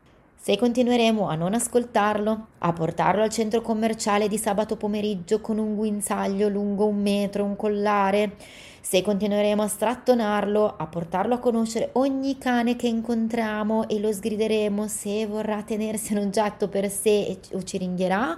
Se 0.46 0.58
continueremo 0.58 1.28
a 1.28 1.34
non 1.34 1.56
ascoltarlo, 1.56 2.50
a 2.60 2.72
portarlo 2.72 3.24
al 3.24 3.32
centro 3.32 3.64
commerciale 3.64 4.28
di 4.28 4.38
sabato 4.38 4.75
pomeriggio 4.75 5.42
con 5.42 5.58
un 5.58 5.74
guinzaglio 5.74 6.50
lungo 6.50 6.86
un 6.86 7.02
metro, 7.02 7.44
un 7.44 7.56
collare, 7.56 8.36
se 8.80 9.02
continueremo 9.02 9.64
a 9.64 9.68
strattonarlo, 9.68 10.75
a 10.78 10.86
portarlo 10.86 11.34
a 11.34 11.40
conoscere 11.40 11.90
ogni 11.94 12.38
cane 12.38 12.75
che 12.75 12.86
incontriamo 12.86 13.90
e 13.90 14.00
lo 14.00 14.12
sgrideremo 14.14 14.88
se 14.88 15.25
vorrà 15.25 15.64
tenersi 15.64 16.14
un 16.14 16.20
oggetto 16.20 16.68
per 16.68 16.92
sé 16.92 17.40
o 17.54 17.64
ci 17.64 17.80
ringhierà, 17.80 18.38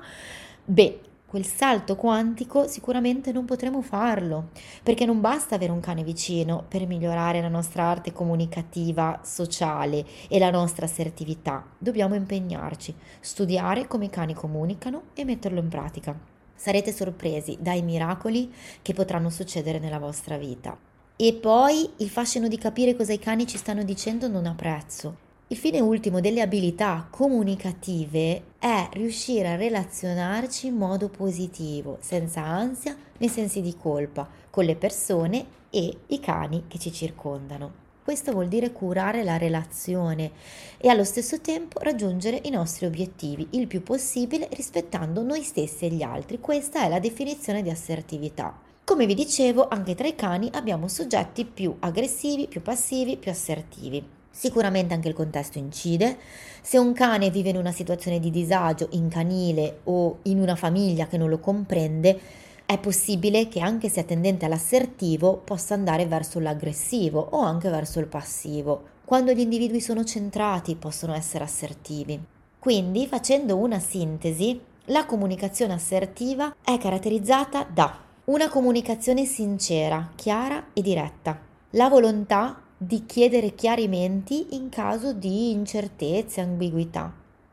beh, 0.63 0.99
quel 1.27 1.45
salto 1.45 1.97
quantico 1.97 2.69
sicuramente 2.69 3.33
non 3.33 3.43
potremo 3.43 3.81
farlo, 3.81 4.51
perché 4.81 5.05
non 5.05 5.19
basta 5.19 5.55
avere 5.55 5.73
un 5.73 5.81
cane 5.81 6.01
vicino 6.01 6.63
per 6.65 6.87
migliorare 6.87 7.41
la 7.41 7.49
nostra 7.49 7.83
arte 7.83 8.13
comunicativa, 8.13 9.19
sociale 9.23 10.05
e 10.29 10.39
la 10.39 10.49
nostra 10.49 10.85
assertività. 10.85 11.65
Dobbiamo 11.77 12.15
impegnarci, 12.15 12.95
studiare 13.19 13.87
come 13.87 14.05
i 14.05 14.09
cani 14.09 14.33
comunicano 14.33 15.07
e 15.13 15.25
metterlo 15.25 15.59
in 15.59 15.67
pratica. 15.67 16.17
Sarete 16.55 16.93
sorpresi 16.93 17.57
dai 17.59 17.81
miracoli 17.81 18.49
che 18.81 18.93
potranno 18.93 19.29
succedere 19.29 19.79
nella 19.79 19.99
vostra 19.99 20.37
vita. 20.37 20.77
E 21.17 21.33
poi 21.33 21.89
il 21.97 22.09
fascino 22.09 22.47
di 22.47 22.57
capire 22.57 22.95
cosa 22.95 23.11
i 23.11 23.19
cani 23.19 23.45
ci 23.45 23.57
stanno 23.57 23.83
dicendo 23.83 24.29
non 24.29 24.45
ha 24.45 24.53
prezzo. 24.55 25.26
Il 25.49 25.55
fine 25.55 25.79
ultimo 25.79 26.19
delle 26.19 26.41
abilità 26.41 27.07
comunicative 27.09 28.43
è 28.59 28.89
riuscire 28.91 29.47
a 29.47 29.55
relazionarci 29.55 30.67
in 30.67 30.75
modo 30.75 31.07
positivo, 31.07 31.99
senza 32.01 32.41
ansia 32.41 32.97
né 33.17 33.29
sensi 33.29 33.61
di 33.61 33.73
colpa, 33.77 34.27
con 34.49 34.65
le 34.65 34.75
persone 34.75 35.45
e 35.69 35.99
i 36.07 36.19
cani 36.19 36.65
che 36.67 36.77
ci 36.79 36.91
circondano. 36.91 37.85
Questo 38.03 38.33
vuol 38.33 38.49
dire 38.49 38.73
curare 38.73 39.23
la 39.23 39.37
relazione 39.37 40.31
e 40.77 40.89
allo 40.89 41.05
stesso 41.05 41.39
tempo 41.39 41.79
raggiungere 41.79 42.41
i 42.43 42.49
nostri 42.49 42.85
obiettivi 42.85 43.47
il 43.51 43.67
più 43.67 43.83
possibile 43.83 44.49
rispettando 44.51 45.21
noi 45.23 45.43
stessi 45.43 45.85
e 45.85 45.91
gli 45.91 46.03
altri. 46.03 46.41
Questa 46.41 46.83
è 46.83 46.89
la 46.89 46.99
definizione 46.99 47.61
di 47.61 47.69
assertività. 47.69 48.53
Come 48.83 49.05
vi 49.05 49.13
dicevo, 49.13 49.69
anche 49.69 49.95
tra 49.95 50.07
i 50.07 50.15
cani 50.15 50.49
abbiamo 50.51 50.89
soggetti 50.89 51.45
più 51.45 51.73
aggressivi, 51.79 52.47
più 52.47 52.61
passivi, 52.61 53.15
più 53.15 53.31
assertivi. 53.31 54.15
Sicuramente 54.37 54.93
anche 54.93 55.07
il 55.07 55.15
contesto 55.15 55.57
incide. 55.57 56.15
Se 56.61 56.77
un 56.77 56.93
cane 56.93 57.31
vive 57.31 57.49
in 57.49 57.57
una 57.57 57.71
situazione 57.71 58.19
di 58.19 58.29
disagio, 58.29 58.87
in 58.91 59.07
canile 59.07 59.79
o 59.85 60.19
in 60.23 60.39
una 60.39 60.55
famiglia 60.55 61.07
che 61.07 61.17
non 61.17 61.27
lo 61.27 61.39
comprende, 61.39 62.19
è 62.63 62.77
possibile 62.77 63.47
che 63.47 63.61
anche 63.61 63.89
se 63.89 64.01
è 64.01 64.05
tendente 64.05 64.45
all'assertivo 64.45 65.41
possa 65.43 65.73
andare 65.73 66.05
verso 66.05 66.39
l'aggressivo 66.39 67.19
o 67.31 67.39
anche 67.39 67.71
verso 67.71 67.99
il 67.99 68.05
passivo. 68.05 68.83
Quando 69.05 69.31
gli 69.31 69.39
individui 69.39 69.81
sono 69.81 70.03
centrati 70.03 70.75
possono 70.75 71.15
essere 71.15 71.43
assertivi. 71.43 72.23
Quindi, 72.59 73.07
facendo 73.07 73.57
una 73.57 73.79
sintesi, 73.79 74.61
la 74.85 75.07
comunicazione 75.07 75.73
assertiva 75.73 76.55
è 76.63 76.77
caratterizzata 76.77 77.65
da 77.73 77.97
una 78.25 78.49
comunicazione 78.49 79.25
sincera, 79.25 80.11
chiara 80.13 80.67
e 80.73 80.83
diretta, 80.83 81.39
la 81.71 81.89
volontà 81.89 82.61
di 82.77 83.05
chiedere 83.07 83.55
chiarimenti 83.55 84.55
in 84.55 84.69
caso 84.69 85.11
di 85.11 85.49
incertezze, 85.49 86.41
ambiguità. 86.41 87.11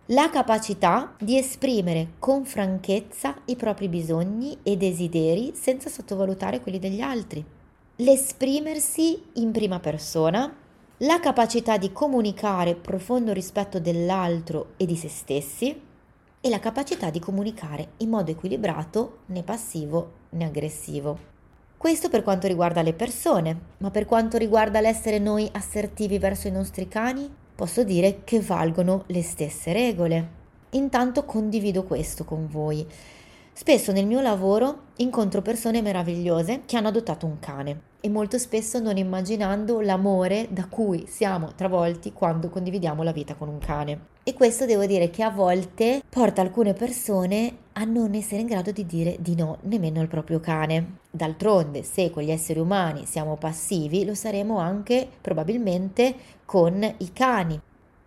La 0.09 0.29
capacità 0.29 1.15
di 1.19 1.39
esprimere 1.39 2.13
con 2.19 2.45
franchezza 2.45 3.35
i 3.47 3.57
propri 3.57 3.89
bisogni 3.89 4.59
e 4.63 4.77
desideri 4.77 5.53
senza 5.55 5.89
sottovalutare 5.89 6.61
quelli 6.61 6.79
degli 6.79 7.01
altri. 7.01 7.43
L'esprimersi 7.97 9.23
in 9.35 9.51
prima 9.51 9.81
persona, 9.81 10.55
la 10.99 11.21
capacità 11.21 11.79
di 11.79 11.91
comunicare 11.91 12.75
profondo 12.75 13.33
rispetto 13.33 13.81
dell'altro 13.81 14.75
e 14.77 14.85
di 14.85 14.97
se 14.97 15.09
stessi 15.09 15.81
e 16.39 16.49
la 16.51 16.61
capacità 16.61 17.09
di 17.09 17.19
comunicare 17.19 17.93
in 17.99 18.11
modo 18.11 18.31
equilibrato 18.31 19.21
né 19.27 19.43
passivo 19.43 20.11
né 20.31 20.45
aggressivo. 20.45 21.33
Questo 21.85 22.09
per 22.09 22.23
quanto 22.23 22.47
riguarda 22.47 22.81
le 22.81 22.95
persone, 22.95 23.59
ma 23.77 23.91
per 23.91 24.07
quanto 24.07 24.39
riguarda 24.39 24.81
l'essere 24.81 25.19
noi 25.19 25.47
assertivi 25.53 26.19
verso 26.19 26.49
i 26.49 26.51
nostri 26.51 26.89
cani, 26.89 27.31
posso 27.55 27.85
dire 27.85 28.23
che 28.25 28.41
valgono 28.41 29.05
le 29.09 29.23
stesse 29.23 29.71
regole. 29.75 30.29
Intanto 30.71 31.27
condivido 31.27 31.85
questo 31.85 32.25
con 32.25 32.49
voi. 32.49 32.87
Spesso 33.57 33.93
nel 33.93 34.05
mio 34.05 34.21
lavoro 34.21 34.87
incontro 34.97 35.41
persone 35.41 35.81
meravigliose 35.81 36.63
che 36.67 36.77
hanno 36.77 36.89
adottato 36.89 37.25
un 37.25 37.39
cane 37.39 37.83
e 38.01 38.09
molto 38.09 38.37
spesso 38.37 38.81
non 38.81 38.97
immaginando 38.97 39.81
l'amore 39.81 40.49
da 40.51 40.67
cui 40.67 41.07
siamo 41.07 41.55
travolti 41.55 42.13
quando 42.13 42.49
condividiamo 42.49 43.05
la 43.05 43.13
vita 43.13 43.37
con 43.37 43.49
un 43.49 43.61
cane. 43.61 44.07
E 44.25 44.35
questo 44.35 44.67
devo 44.67 44.87
dire 44.87 45.09
che 45.09 45.23
a 45.23 45.31
volte 45.31 46.03
porta 46.11 46.41
alcune 46.41 46.73
persone 46.73 47.59
a 47.75 47.85
non 47.85 48.15
essere 48.15 48.41
in 48.41 48.49
grado 48.49 48.73
di 48.73 48.85
dire 48.87 49.19
di 49.21 49.37
no 49.37 49.59
nemmeno 49.63 50.01
al 50.01 50.09
proprio 50.09 50.41
cane. 50.41 50.97
D'altronde, 51.09 51.85
se 51.85 52.11
con 52.11 52.25
gli 52.25 52.33
esseri 52.33 52.59
umani 52.59 53.07
siamo 53.07 53.37
passivi, 53.37 54.05
lo 54.05 54.17
saremo 54.17 54.59
anche 54.59 55.09
probabilmente 55.21 56.13
con 56.45 56.83
i 56.83 57.13
cani. 57.13 57.61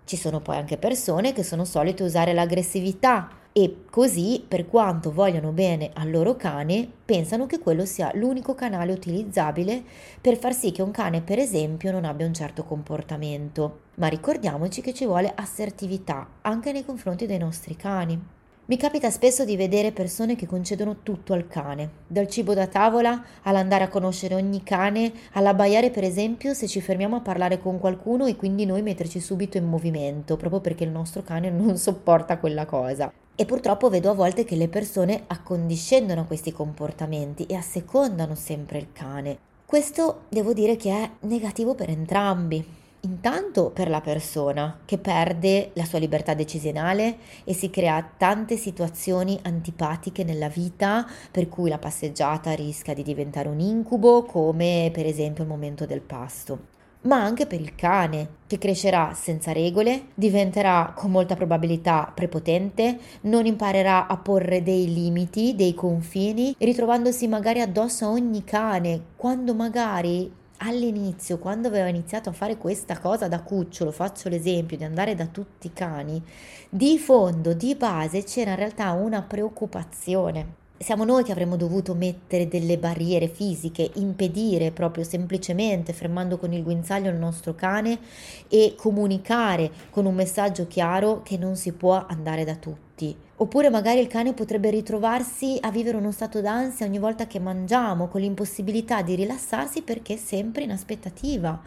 Ci 0.04 0.18
sono 0.18 0.42
poi 0.42 0.58
anche 0.58 0.78
persone 0.78 1.32
che 1.32 1.44
sono 1.44 1.64
solite 1.64 2.04
usare 2.04 2.34
l'aggressività 2.34 3.37
e 3.58 3.86
così, 3.90 4.46
per 4.48 4.68
quanto 4.68 5.12
vogliono 5.12 5.52
bene 5.52 5.90
al 5.96 6.12
loro 6.12 6.36
cane, 6.36 6.88
pensano 7.04 7.48
che 7.48 7.58
quello 7.58 7.86
sia 7.86 8.12
l'unico 8.14 8.54
canale 8.54 8.92
utilizzabile 8.92 9.84
per 10.22 10.38
far 10.38 10.54
sì 10.54 10.72
che 10.72 10.84
un 10.84 10.92
cane, 10.92 11.22
per 11.22 11.40
esempio, 11.40 11.92
non 11.92 12.06
abbia 12.06 12.28
un 12.28 12.36
certo 12.36 12.64
comportamento. 12.64 13.80
Ma 13.96 14.10
ricordiamoci 14.10 14.82
che 14.82 14.94
ci 14.94 15.08
vuole 15.08 15.34
assertività 15.34 16.34
anche 16.42 16.72
nei 16.72 16.86
confronti 16.86 17.26
dei 17.26 17.40
nostri 17.40 17.76
cani. 17.76 18.36
Mi 18.70 18.76
capita 18.76 19.10
spesso 19.10 19.46
di 19.46 19.56
vedere 19.56 19.94
persone 19.94 20.36
che 20.36 20.46
concedono 20.46 20.98
tutto 21.02 21.32
al 21.32 21.48
cane, 21.48 21.90
dal 22.06 22.28
cibo 22.28 22.54
da 22.54 22.68
tavola 22.68 23.24
all'andare 23.44 23.86
a 23.86 23.88
conoscere 23.88 24.36
ogni 24.36 24.62
cane, 24.62 25.14
all'abbaiare 25.32 25.90
per 25.90 26.04
esempio 26.04 26.54
se 26.54 26.68
ci 26.68 26.82
fermiamo 26.82 27.16
a 27.16 27.22
parlare 27.22 27.62
con 27.62 27.80
qualcuno 27.80 28.26
e 28.26 28.36
quindi 28.36 28.66
noi 28.66 28.82
metterci 28.82 29.22
subito 29.22 29.56
in 29.56 29.64
movimento, 29.64 30.36
proprio 30.36 30.60
perché 30.60 30.84
il 30.84 30.90
nostro 30.90 31.22
cane 31.22 31.50
non 31.50 31.78
sopporta 31.80 32.40
quella 32.40 32.66
cosa. 32.66 33.10
E 33.38 33.46
purtroppo 33.46 33.88
vedo 33.88 34.10
a 34.10 34.16
volte 34.16 34.44
che 34.44 34.58
le 34.58 34.68
persone 34.68 35.24
accondiscendono 35.28 36.20
a 36.20 36.26
questi 36.26 36.52
comportamenti 36.52 37.46
e 37.46 37.56
assecondano 37.56 38.36
sempre 38.36 38.80
il 38.80 38.92
cane. 38.92 39.38
Questo 39.66 40.24
devo 40.28 40.52
dire 40.52 40.76
che 40.76 40.92
è 40.92 41.10
negativo 41.22 41.74
per 41.74 41.90
entrambi, 41.90 42.66
Intanto 43.02 43.70
per 43.70 43.90
la 43.90 44.02
persona 44.02 44.80
che 44.84 44.98
perde 44.98 45.70
la 45.74 45.86
sua 45.86 46.00
libertà 46.00 46.34
decisionale 46.34 47.18
e 47.44 47.54
si 47.54 47.70
crea 47.70 48.08
tante 48.18 48.58
situazioni 48.58 49.40
antipatiche 49.44 50.24
nella 50.24 50.50
vita 50.50 51.08
per 51.32 51.48
cui 51.48 51.70
la 51.70 51.78
passeggiata 51.78 52.54
rischia 52.54 52.96
di 52.96 53.04
diventare 53.04 53.50
un 53.50 53.60
incubo 53.60 54.24
come 54.24 54.90
per 54.92 55.06
esempio 55.06 55.44
il 55.44 55.50
momento 55.50 55.86
del 55.86 56.02
pasto. 56.02 56.76
Ma 57.02 57.24
anche 57.24 57.46
per 57.46 57.62
il 57.62 57.76
cane, 57.76 58.30
che 58.48 58.58
crescerà 58.58 59.14
senza 59.14 59.54
regole, 59.54 60.08
diventerà 60.16 60.92
con 60.96 61.12
molta 61.12 61.36
probabilità 61.36 62.12
prepotente, 62.14 62.98
non 63.22 63.46
imparerà 63.46 64.08
a 64.08 64.18
porre 64.18 64.64
dei 64.64 64.92
limiti, 64.92 65.56
dei 65.56 65.74
confini, 65.74 66.56
ritrovandosi 66.58 67.28
magari 67.28 67.62
addosso 67.62 68.06
a 68.06 68.10
ogni 68.10 68.44
cane, 68.44 69.02
quando 69.16 69.54
magari 69.54 70.30
all'inizio, 70.58 71.38
quando 71.38 71.68
aveva 71.68 71.88
iniziato 71.88 72.30
a 72.30 72.34
fare 72.34 72.58
questa 72.58 73.00
cosa 73.00 73.28
da 73.28 73.42
cucciolo, 73.42 73.92
faccio 73.92 74.30
l'esempio 74.30 74.78
di 74.78 74.84
andare 74.84 75.16
da 75.16 75.26
tutti 75.28 75.68
i 75.68 75.74
cani, 75.74 76.22
di 76.70 76.98
fondo, 76.98 77.54
di 77.54 77.76
base 77.76 78.24
c'era 78.24 78.52
in 78.52 78.58
realtà 78.58 78.92
una 78.92 79.22
preoccupazione. 79.22 80.66
Siamo 80.80 81.04
noi 81.06 81.24
che 81.24 81.32
avremmo 81.32 81.56
dovuto 81.56 81.96
mettere 81.96 82.48
delle 82.48 82.78
barriere 82.78 83.28
fisiche, 83.28 83.90
impedire 83.96 84.72
proprio 84.72 85.04
semplicemente, 85.04 85.92
fermando 85.92 86.38
con 86.38 86.54
il 86.54 86.64
guinzaglio 86.64 87.10
il 87.10 87.18
nostro 87.18 87.56
cane 87.56 88.00
e 88.48 88.76
comunicare 88.78 89.72
con 89.90 90.06
un 90.06 90.14
messaggio 90.14 90.68
chiaro 90.68 91.22
che 91.24 91.38
non 91.38 91.56
si 91.56 91.72
può 91.74 92.06
andare 92.08 92.44
da 92.44 92.56
tutti 92.56 93.26
Oppure 93.40 93.70
magari 93.70 94.00
il 94.00 94.08
cane 94.08 94.34
potrebbe 94.34 94.72
ritrovarsi 94.72 95.60
a 95.62 95.70
vivere 95.70 95.98
uno 95.98 96.12
stato 96.12 96.42
d'ansia 96.42 96.88
ogni 96.88 96.98
volta 96.98 97.28
che 97.28 97.38
mangiamo, 97.38 98.08
con 98.08 98.20
l'impossibilità 98.20 99.04
di 99.04 99.14
rilassarsi 99.14 99.84
perché 99.84 100.16
è 100.16 100.18
sempre 100.18 100.64
in 100.64 100.72
aspettativa. 100.72 101.62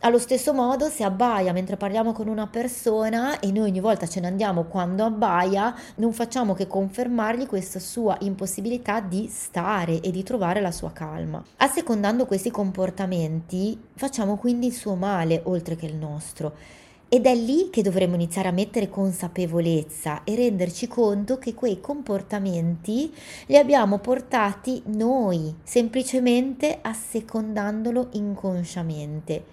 Allo 0.00 0.18
stesso 0.18 0.52
modo, 0.52 0.88
se 0.88 1.04
abbaia 1.04 1.54
mentre 1.54 1.76
parliamo 1.76 2.12
con 2.12 2.28
una 2.28 2.46
persona 2.46 3.40
e 3.40 3.50
noi 3.50 3.70
ogni 3.70 3.80
volta 3.80 4.06
ce 4.06 4.20
ne 4.20 4.26
andiamo 4.26 4.64
quando 4.64 5.04
abbaia, 5.04 5.74
non 5.96 6.12
facciamo 6.12 6.52
che 6.52 6.66
confermargli 6.66 7.46
questa 7.46 7.80
sua 7.80 8.16
impossibilità 8.20 9.00
di 9.00 9.26
stare 9.32 10.00
e 10.00 10.10
di 10.10 10.22
trovare 10.22 10.60
la 10.60 10.70
sua 10.70 10.92
calma. 10.92 11.42
Assecondando 11.56 12.26
questi 12.26 12.50
comportamenti, 12.50 13.80
facciamo 13.94 14.36
quindi 14.36 14.66
il 14.66 14.74
suo 14.74 14.96
male 14.96 15.40
oltre 15.44 15.76
che 15.76 15.86
il 15.86 15.96
nostro. 15.96 16.84
Ed 17.08 17.24
è 17.24 17.34
lì 17.36 17.70
che 17.70 17.82
dovremmo 17.82 18.16
iniziare 18.16 18.48
a 18.48 18.52
mettere 18.52 18.88
consapevolezza 18.88 20.24
e 20.24 20.34
renderci 20.34 20.88
conto 20.88 21.38
che 21.38 21.54
quei 21.54 21.80
comportamenti 21.80 23.14
li 23.46 23.56
abbiamo 23.56 23.98
portati 23.98 24.82
noi, 24.86 25.54
semplicemente 25.62 26.80
assecondandolo 26.82 28.08
inconsciamente. 28.12 29.44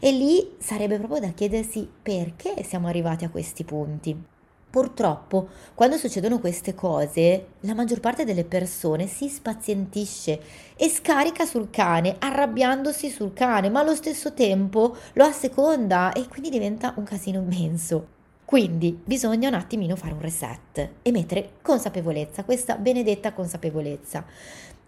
E 0.00 0.10
lì 0.10 0.56
sarebbe 0.58 0.98
proprio 0.98 1.20
da 1.20 1.28
chiedersi 1.28 1.88
perché 2.02 2.64
siamo 2.64 2.88
arrivati 2.88 3.24
a 3.24 3.30
questi 3.30 3.62
punti. 3.62 4.35
Purtroppo, 4.76 5.48
quando 5.74 5.96
succedono 5.96 6.38
queste 6.38 6.74
cose, 6.74 7.46
la 7.60 7.72
maggior 7.72 7.98
parte 7.98 8.26
delle 8.26 8.44
persone 8.44 9.06
si 9.06 9.26
spazientisce 9.26 10.38
e 10.76 10.90
scarica 10.90 11.46
sul 11.46 11.70
cane, 11.70 12.16
arrabbiandosi 12.18 13.08
sul 13.08 13.32
cane, 13.32 13.70
ma 13.70 13.80
allo 13.80 13.94
stesso 13.94 14.34
tempo 14.34 14.94
lo 15.14 15.24
asseconda 15.24 16.12
e 16.12 16.28
quindi 16.28 16.50
diventa 16.50 16.92
un 16.96 17.04
casino 17.04 17.40
immenso. 17.40 18.06
Quindi 18.44 19.00
bisogna 19.02 19.48
un 19.48 19.54
attimino 19.54 19.96
fare 19.96 20.12
un 20.12 20.20
reset 20.20 20.90
e 21.00 21.10
mettere 21.10 21.52
consapevolezza, 21.62 22.44
questa 22.44 22.76
benedetta 22.76 23.32
consapevolezza. 23.32 24.26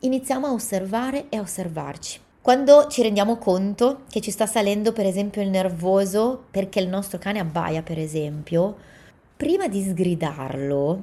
Iniziamo 0.00 0.48
a 0.48 0.52
osservare 0.52 1.30
e 1.30 1.38
a 1.38 1.40
osservarci. 1.40 2.20
Quando 2.42 2.88
ci 2.88 3.00
rendiamo 3.00 3.38
conto 3.38 4.02
che 4.10 4.20
ci 4.20 4.30
sta 4.30 4.44
salendo 4.44 4.92
per 4.92 5.06
esempio 5.06 5.40
il 5.40 5.48
nervoso 5.48 6.44
perché 6.50 6.78
il 6.78 6.88
nostro 6.88 7.16
cane 7.16 7.38
abbaia 7.38 7.80
per 7.80 7.98
esempio, 7.98 8.96
prima 9.38 9.68
di 9.68 9.80
sgridarlo, 9.84 11.02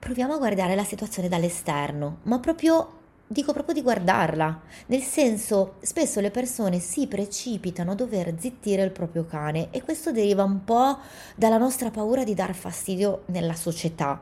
proviamo 0.00 0.34
a 0.34 0.38
guardare 0.38 0.74
la 0.74 0.82
situazione 0.82 1.28
dall'esterno, 1.28 2.18
ma 2.24 2.40
proprio 2.40 2.98
dico 3.28 3.52
proprio 3.52 3.72
di 3.72 3.82
guardarla, 3.82 4.60
nel 4.86 5.00
senso 5.00 5.76
spesso 5.80 6.18
le 6.18 6.32
persone 6.32 6.80
si 6.80 7.06
precipitano 7.06 7.92
a 7.92 7.94
dover 7.94 8.34
zittire 8.36 8.82
il 8.82 8.90
proprio 8.90 9.24
cane 9.26 9.68
e 9.70 9.80
questo 9.80 10.10
deriva 10.10 10.42
un 10.42 10.64
po' 10.64 10.98
dalla 11.36 11.56
nostra 11.56 11.92
paura 11.92 12.24
di 12.24 12.34
dar 12.34 12.52
fastidio 12.52 13.22
nella 13.26 13.54
società. 13.54 14.20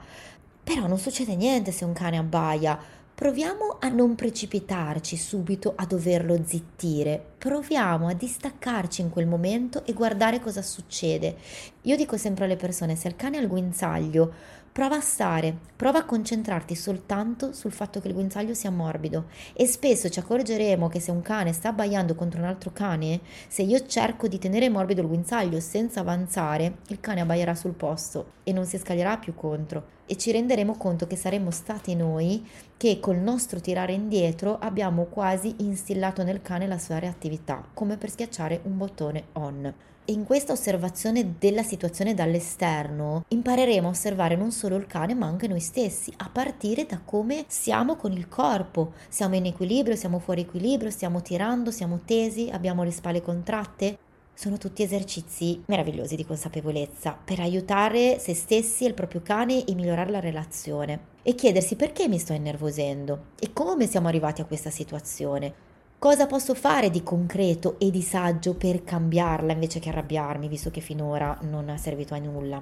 Però 0.62 0.86
non 0.86 0.98
succede 0.98 1.34
niente 1.34 1.72
se 1.72 1.86
un 1.86 1.94
cane 1.94 2.18
abbaia, 2.18 2.78
proviamo 3.20 3.76
a 3.80 3.88
non 3.90 4.14
precipitarci 4.14 5.14
subito 5.18 5.74
a 5.76 5.84
doverlo 5.84 6.40
zittire, 6.42 7.22
proviamo 7.36 8.08
a 8.08 8.14
distaccarci 8.14 9.02
in 9.02 9.10
quel 9.10 9.26
momento 9.26 9.84
e 9.84 9.92
guardare 9.92 10.40
cosa 10.40 10.62
succede. 10.62 11.36
Io 11.82 11.96
dico 11.96 12.16
sempre 12.16 12.46
alle 12.46 12.56
persone, 12.56 12.96
se 12.96 13.08
il 13.08 13.16
cane 13.16 13.36
ha 13.36 13.42
il 13.42 13.46
guinzaglio, 13.46 14.32
prova 14.72 14.96
a 14.96 15.00
stare, 15.00 15.56
prova 15.74 15.98
a 15.98 16.04
concentrarti 16.04 16.76
soltanto 16.76 17.52
sul 17.52 17.72
fatto 17.72 18.00
che 18.00 18.06
il 18.06 18.14
guinzaglio 18.14 18.54
sia 18.54 18.70
morbido 18.70 19.26
e 19.52 19.66
spesso 19.66 20.08
ci 20.08 20.20
accorgeremo 20.20 20.88
che 20.88 21.00
se 21.00 21.10
un 21.10 21.22
cane 21.22 21.52
sta 21.52 21.70
abbaiando 21.70 22.14
contro 22.14 22.38
un 22.38 22.46
altro 22.46 22.70
cane, 22.72 23.20
se 23.48 23.62
io 23.62 23.84
cerco 23.86 24.28
di 24.28 24.38
tenere 24.38 24.68
morbido 24.68 25.00
il 25.00 25.08
guinzaglio 25.08 25.58
senza 25.58 26.00
avanzare, 26.00 26.78
il 26.88 27.00
cane 27.00 27.20
abbaierà 27.20 27.56
sul 27.56 27.72
posto 27.72 28.34
e 28.44 28.52
non 28.52 28.64
si 28.64 28.78
scaglierà 28.78 29.18
più 29.18 29.34
contro 29.34 29.98
e 30.06 30.16
ci 30.16 30.30
renderemo 30.30 30.76
conto 30.76 31.06
che 31.06 31.16
saremmo 31.16 31.50
stati 31.50 31.96
noi 31.96 32.46
che 32.76 33.00
col 33.00 33.18
nostro 33.18 33.60
tirare 33.60 33.92
indietro 33.92 34.58
abbiamo 34.58 35.04
quasi 35.04 35.54
instillato 35.58 36.22
nel 36.22 36.42
cane 36.42 36.66
la 36.66 36.78
sua 36.78 36.98
reattività, 36.98 37.64
come 37.74 37.96
per 37.96 38.10
schiacciare 38.10 38.60
un 38.64 38.76
bottone 38.76 39.24
on. 39.32 39.74
E 40.10 40.12
in 40.12 40.24
questa 40.24 40.50
osservazione 40.52 41.36
della 41.38 41.62
situazione 41.62 42.14
dall'esterno 42.14 43.26
impareremo 43.28 43.86
a 43.86 43.90
osservare 43.92 44.34
non 44.34 44.50
solo 44.50 44.74
il 44.74 44.88
cane 44.88 45.14
ma 45.14 45.26
anche 45.26 45.46
noi 45.46 45.60
stessi, 45.60 46.12
a 46.16 46.28
partire 46.28 46.84
da 46.84 46.98
come 46.98 47.44
siamo 47.46 47.94
con 47.94 48.10
il 48.10 48.26
corpo. 48.26 48.94
Siamo 49.08 49.36
in 49.36 49.46
equilibrio, 49.46 49.94
siamo 49.94 50.18
fuori 50.18 50.40
equilibrio, 50.40 50.90
stiamo 50.90 51.22
tirando, 51.22 51.70
siamo 51.70 52.00
tesi, 52.04 52.50
abbiamo 52.50 52.82
le 52.82 52.90
spalle 52.90 53.22
contratte. 53.22 53.98
Sono 54.34 54.58
tutti 54.58 54.82
esercizi 54.82 55.62
meravigliosi 55.66 56.16
di 56.16 56.26
consapevolezza 56.26 57.16
per 57.24 57.38
aiutare 57.38 58.18
se 58.18 58.34
stessi 58.34 58.84
e 58.84 58.88
il 58.88 58.94
proprio 58.94 59.22
cane 59.22 59.64
e 59.64 59.74
migliorare 59.76 60.10
la 60.10 60.18
relazione 60.18 61.18
e 61.22 61.36
chiedersi 61.36 61.76
perché 61.76 62.08
mi 62.08 62.18
sto 62.18 62.32
innervosendo 62.32 63.26
e 63.38 63.52
come 63.52 63.86
siamo 63.86 64.08
arrivati 64.08 64.40
a 64.40 64.46
questa 64.46 64.70
situazione. 64.70 65.69
Cosa 66.00 66.26
posso 66.26 66.54
fare 66.54 66.88
di 66.88 67.02
concreto 67.02 67.78
e 67.78 67.90
di 67.90 68.00
saggio 68.00 68.54
per 68.54 68.84
cambiarla 68.84 69.52
invece 69.52 69.80
che 69.80 69.90
arrabbiarmi, 69.90 70.48
visto 70.48 70.70
che 70.70 70.80
finora 70.80 71.38
non 71.42 71.68
ha 71.68 71.76
servito 71.76 72.14
a 72.14 72.18
nulla? 72.18 72.58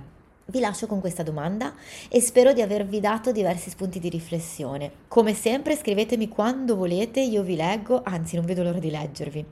Vi 0.47 0.59
lascio 0.59 0.89
con 0.89 0.99
questa 0.99 1.23
domanda 1.23 1.73
e 2.09 2.21
spero 2.21 2.53
di 2.53 2.63
avervi 2.63 2.99
dato 2.99 3.31
diversi 3.31 3.71
spunti 3.71 4.01
di 4.01 4.09
riflessione. 4.09 4.91
Come 5.07 5.35
sempre 5.35 5.77
scrivetemi 5.77 6.27
quando 6.27 6.75
volete, 6.75 7.21
io 7.21 7.45
vi 7.45 7.55
leggo, 7.55 8.03
anzi 8.03 8.35
non 8.35 8.45
vedo 8.45 8.65
l'ora 8.65 8.81
di 8.81 8.91
leggervi 8.91 9.47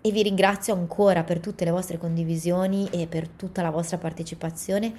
e 0.00 0.10
vi 0.10 0.22
ringrazio 0.24 0.74
ancora 0.74 1.22
per 1.22 1.38
tutte 1.38 1.64
le 1.64 1.70
vostre 1.70 1.96
condivisioni 1.96 2.88
e 2.90 3.06
per 3.06 3.28
tutta 3.28 3.62
la 3.62 3.70
vostra 3.70 3.98
partecipazione 3.98 4.92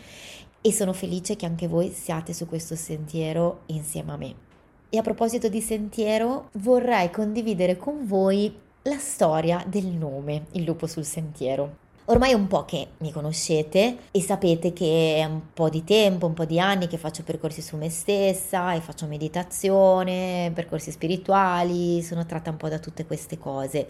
e 0.61 0.71
sono 0.71 0.93
felice 0.93 1.35
che 1.35 1.45
anche 1.45 1.67
voi 1.67 1.89
siate 1.89 2.31
su 2.31 2.47
questo 2.47 2.77
sentiero 2.77 3.63
insieme 3.65 4.11
a 4.13 4.15
me. 4.15 4.48
E 4.91 4.97
a 4.97 5.03
proposito 5.03 5.49
di 5.49 5.61
sentiero, 5.61 6.49
vorrei 6.53 7.11
condividere 7.11 7.77
con 7.77 8.07
voi 8.07 8.51
la 8.83 8.97
storia 8.97 9.63
del 9.67 9.85
nome, 9.85 10.45
il 10.53 10.63
lupo 10.63 10.87
sul 10.87 11.05
sentiero. 11.05 11.75
Ormai 12.05 12.31
è 12.31 12.33
un 12.33 12.47
po' 12.47 12.65
che 12.65 12.87
mi 12.97 13.11
conoscete 13.11 13.97
e 14.09 14.19
sapete 14.19 14.73
che 14.73 15.17
è 15.17 15.25
un 15.25 15.53
po' 15.53 15.69
di 15.69 15.83
tempo, 15.83 16.25
un 16.25 16.33
po' 16.33 16.45
di 16.45 16.59
anni 16.59 16.87
che 16.87 16.97
faccio 16.97 17.21
percorsi 17.21 17.61
su 17.61 17.77
me 17.77 17.89
stessa 17.91 18.73
e 18.73 18.81
faccio 18.81 19.05
meditazione, 19.05 20.51
percorsi 20.55 20.89
spirituali, 20.89 22.01
sono 22.01 22.25
tratta 22.25 22.49
un 22.49 22.57
po' 22.57 22.67
da 22.67 22.79
tutte 22.79 23.05
queste 23.05 23.37
cose. 23.37 23.87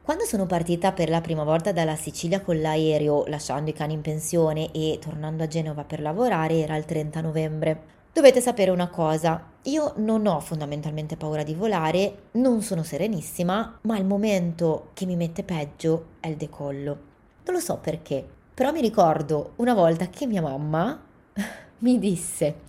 Quando 0.00 0.24
sono 0.24 0.46
partita 0.46 0.92
per 0.92 1.10
la 1.10 1.20
prima 1.20 1.44
volta 1.44 1.70
dalla 1.70 1.96
Sicilia 1.96 2.40
con 2.40 2.58
l'aereo, 2.62 3.26
lasciando 3.26 3.68
i 3.68 3.74
cani 3.74 3.92
in 3.92 4.00
pensione 4.00 4.72
e 4.72 4.98
tornando 5.02 5.42
a 5.42 5.48
Genova 5.48 5.84
per 5.84 6.00
lavorare, 6.00 6.60
era 6.60 6.76
il 6.76 6.86
30 6.86 7.20
novembre. 7.20 7.80
Dovete 8.14 8.40
sapere 8.40 8.70
una 8.70 8.90
cosa, 8.90 9.44
io 9.62 9.92
non 9.96 10.24
ho 10.28 10.38
fondamentalmente 10.38 11.16
paura 11.16 11.42
di 11.42 11.52
volare, 11.52 12.28
non 12.34 12.62
sono 12.62 12.84
serenissima, 12.84 13.80
ma 13.80 13.98
il 13.98 14.04
momento 14.04 14.90
che 14.94 15.04
mi 15.04 15.16
mette 15.16 15.42
peggio 15.42 16.10
è 16.20 16.28
il 16.28 16.36
decollo. 16.36 16.98
Non 17.44 17.56
lo 17.56 17.58
so 17.58 17.78
perché, 17.78 18.24
però 18.54 18.70
mi 18.70 18.80
ricordo 18.80 19.54
una 19.56 19.74
volta 19.74 20.06
che 20.10 20.26
mia 20.26 20.40
mamma 20.40 20.96
mi 21.78 21.98
disse 21.98 22.60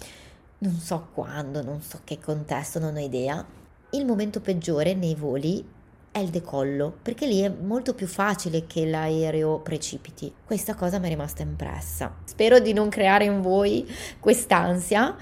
non 0.57 0.79
so 0.79 1.09
quando, 1.13 1.61
non 1.61 1.79
so 1.79 1.99
che 2.03 2.17
contesto, 2.17 2.79
non 2.79 2.95
ho 2.95 2.99
idea. 2.99 3.45
Il 3.91 4.03
momento 4.03 4.41
peggiore 4.41 4.95
nei 4.95 5.13
voli 5.13 5.63
è 6.15 6.19
il 6.19 6.29
decollo, 6.29 6.95
perché 7.01 7.27
lì 7.27 7.41
è 7.41 7.49
molto 7.49 7.93
più 7.93 8.07
facile 8.07 8.65
che 8.65 8.85
l'aereo 8.85 9.59
precipiti. 9.59 10.33
Questa 10.45 10.73
cosa 10.73 10.97
mi 10.97 11.07
è 11.07 11.09
rimasta 11.09 11.41
impressa. 11.41 12.15
Spero 12.23 12.59
di 12.59 12.71
non 12.71 12.87
creare 12.87 13.25
in 13.25 13.41
voi 13.41 13.85
quest'ansia 14.21 15.13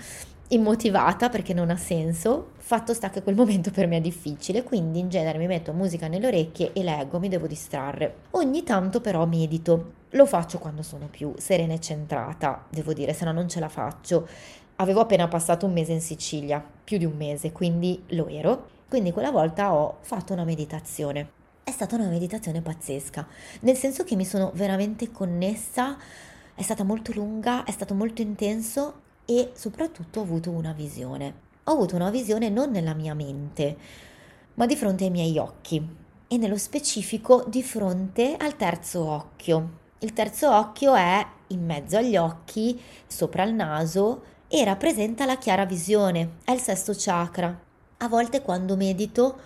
immotivata 0.50 1.30
perché 1.30 1.56
non 1.56 1.72
ha 1.72 1.78
senso. 1.78 2.52
Fatto 2.58 2.94
sta 2.94 3.10
che 3.10 3.24
quel 3.24 3.34
momento 3.34 3.72
per 3.72 3.88
me 3.88 3.98
è 3.98 4.02
difficile, 4.02 4.62
quindi 4.62 5.00
in 5.00 5.10
genere 5.10 5.40
mi 5.40 5.48
metto 5.48 5.74
musica 5.74 6.08
nelle 6.08 6.28
orecchie 6.28 6.74
e 6.74 6.84
leggo, 6.84 7.18
mi 7.18 7.28
devo 7.28 7.48
distrarre. 7.48 8.18
Ogni 8.32 8.62
tanto 8.62 9.02
però 9.02 9.26
medito. 9.26 9.94
Lo 10.12 10.28
faccio 10.28 10.60
quando 10.60 10.84
sono 10.84 11.08
più 11.10 11.34
serena 11.38 11.74
e 11.74 11.80
centrata, 11.80 12.68
devo 12.70 12.94
dire, 12.94 13.14
se 13.14 13.26
no 13.26 13.32
non 13.32 13.50
ce 13.50 13.60
la 13.60 13.68
faccio. 13.68 14.28
Avevo 14.76 15.00
appena 15.00 15.28
passato 15.28 15.66
un 15.66 15.74
mese 15.74 15.94
in 15.94 16.02
Sicilia, 16.02 16.64
più 16.84 17.00
di 17.00 17.06
un 17.06 17.16
mese, 17.18 17.52
quindi 17.52 18.04
lo 18.10 18.28
ero 18.28 18.82
quindi 18.94 19.12
quella 19.12 19.32
volta 19.32 19.74
ho 19.74 19.98
fatto 20.02 20.34
una 20.34 20.44
meditazione. 20.44 21.32
È 21.64 21.72
stata 21.72 21.96
una 21.96 22.10
meditazione 22.10 22.62
pazzesca, 22.62 23.26
nel 23.62 23.76
senso 23.76 24.04
che 24.04 24.16
mi 24.16 24.24
sono 24.24 24.52
veramente 24.54 25.10
connessa, 25.10 25.98
è 26.54 26.62
stata 26.62 26.84
molto 26.84 27.12
lunga, 27.12 27.64
è 27.64 27.72
stato 27.72 27.96
molto 27.96 28.22
intenso 28.22 29.02
e 29.26 29.50
soprattutto 29.56 30.20
ho 30.20 30.22
avuto 30.22 30.52
una 30.52 30.74
visione. 30.74 31.34
Ho 31.64 31.72
avuto 31.72 31.96
una 31.96 32.12
visione 32.12 32.50
non 32.50 32.70
nella 32.70 32.94
mia 32.94 33.16
mente, 33.16 33.76
ma 34.54 34.68
di 34.68 34.76
fronte 34.76 35.06
ai 35.06 35.10
miei 35.10 35.40
occhi 35.40 35.84
e 36.28 36.38
nello 36.38 36.60
specifico 36.60 37.46
di 37.48 37.64
fronte 37.64 38.36
al 38.38 38.56
terzo 38.56 39.04
occhio. 39.10 39.80
Il 40.02 40.14
terzo 40.14 40.56
occhio 40.56 40.94
è 40.94 41.26
in 41.48 41.66
mezzo 41.66 41.98
agli 41.98 42.16
occhi, 42.16 42.80
sopra 43.08 43.42
il 43.42 43.56
naso 43.56 44.22
e 44.48 44.64
rappresenta 44.64 45.26
la 45.26 45.40
chiara 45.40 45.66
visione, 45.66 46.34
è 46.44 46.52
il 46.52 46.60
sesto 46.60 46.94
chakra. 46.96 47.72
A 48.04 48.10
volte 48.10 48.42
quando 48.42 48.76
medito 48.76 49.38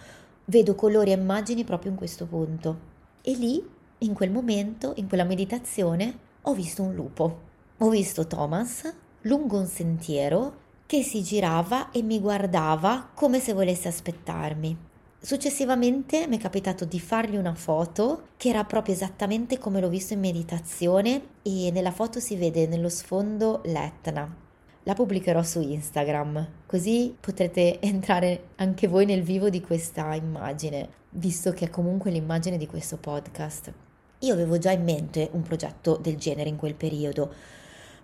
vedo 0.46 0.74
colori 0.74 1.12
e 1.12 1.14
immagini 1.16 1.64
proprio 1.64 1.92
in 1.92 1.98
questo 1.98 2.26
punto. 2.26 2.80
E 3.22 3.34
lì, 3.36 3.64
in 4.00 4.14
quel 4.16 4.32
momento, 4.32 4.94
in 4.96 5.08
quella 5.08 5.26
meditazione, 5.26 6.18
ho 6.42 6.56
visto 6.56 6.82
un 6.82 6.96
lupo. 6.96 7.42
Ho 7.78 7.90
visto 7.90 8.26
Thomas 8.26 8.92
lungo 9.22 9.60
un 9.60 9.68
sentiero 9.68 10.66
che 10.88 11.04
si 11.04 11.22
girava 11.22 11.92
e 11.92 12.02
mi 12.02 12.20
guardava 12.20 13.12
come 13.14 13.40
se 13.40 13.54
volesse 13.54 13.90
aspettarmi. 13.90 14.76
Successivamente 15.20 16.26
mi 16.26 16.38
è 16.38 16.40
capitato 16.40 16.84
di 16.84 17.00
fargli 17.00 17.36
una 17.36 17.54
foto 17.54 18.30
che 18.38 18.50
era 18.50 18.64
proprio 18.64 18.96
esattamente 18.96 19.60
come 19.60 19.80
l'ho 19.80 19.90
visto 19.90 20.14
in 20.14 20.20
meditazione 20.20 21.22
e 21.44 21.70
nella 21.72 21.92
foto 21.92 22.20
si 22.20 22.36
vede 22.36 22.66
nello 22.66 22.90
sfondo 22.90 23.62
l'Etna, 23.66 24.47
la 24.88 24.94
pubblicherò 24.94 25.44
su 25.44 25.60
Instagram, 25.60 26.48
così 26.66 27.14
potrete 27.20 27.82
entrare 27.82 28.52
anche 28.56 28.88
voi 28.88 29.06
nel 29.06 29.22
vivo 29.22 29.50
di 29.50 29.60
questa 29.60 30.16
immagine, 30.16 30.88
visto 31.10 31.52
che 31.52 31.66
è 31.66 31.70
comunque 31.70 32.10
l'immagine 32.10 32.56
di 32.56 32.68
questo 32.68 32.96
podcast. 32.96 33.74
Io 34.20 34.34
avevo 34.34 34.58
già 34.58 34.72
in 34.72 34.86
mente 34.86 35.28
un 35.34 35.42
progetto 35.42 35.98
del 36.02 36.16
genere 36.16 36.48
in 36.48 36.56
quel 36.56 36.74
periodo, 36.74 37.34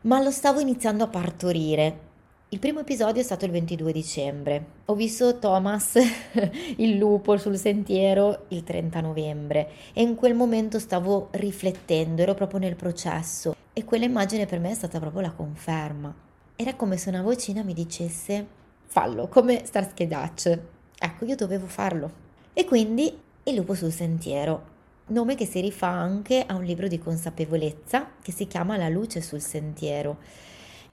ma 0.02 0.22
lo 0.22 0.30
stavo 0.30 0.60
iniziando 0.60 1.06
a 1.06 1.08
partorire. 1.08 2.00
Il 2.50 2.60
primo 2.60 2.82
episodio 2.82 3.22
è 3.22 3.24
stato 3.26 3.46
il 3.46 3.52
22 3.52 3.94
dicembre. 3.94 4.66
Ho 4.88 4.94
visto 4.94 5.40
Thomas, 5.40 5.96
il 6.76 6.98
lupo 6.98 7.38
sul 7.38 7.58
sentiero, 7.58 8.44
il 8.50 8.64
30 8.64 9.00
novembre 9.00 9.70
e 9.94 10.02
in 10.02 10.16
quel 10.16 10.36
momento 10.36 10.80
stavo 10.80 11.30
riflettendo, 11.32 12.24
ero 12.24 12.34
proprio 12.34 12.60
nel 12.60 12.76
processo 12.76 13.56
e 13.72 13.86
quell'immagine 13.86 14.46
per 14.46 14.60
me 14.60 14.72
è 14.72 14.76
stata 14.76 15.00
proprio 15.00 15.22
la 15.22 15.32
conferma. 15.32 16.23
Era 16.56 16.76
come 16.76 16.98
se 16.98 17.10
una 17.10 17.24
vocina 17.24 17.64
mi 17.64 17.74
dicesse 17.74 18.46
fallo, 18.86 19.28
come 19.28 19.66
Starsky 19.66 20.08
Dutch. 20.08 20.60
Ecco, 20.98 21.26
io 21.26 21.36
dovevo 21.36 21.66
farlo. 21.66 22.12
E 22.54 22.66
quindi 22.66 23.22
Il 23.46 23.56
lupo 23.56 23.74
sul 23.74 23.92
sentiero, 23.92 24.68
nome 25.08 25.36
che 25.36 25.46
si 25.46 25.60
rifà 25.60 25.88
anche 25.88 26.46
a 26.46 26.56
un 26.56 26.64
libro 26.64 26.88
di 26.88 26.98
consapevolezza 26.98 28.12
che 28.22 28.32
si 28.32 28.48
chiama 28.48 28.78
La 28.78 28.88
luce 28.88 29.20
sul 29.20 29.42
sentiero. 29.42 30.20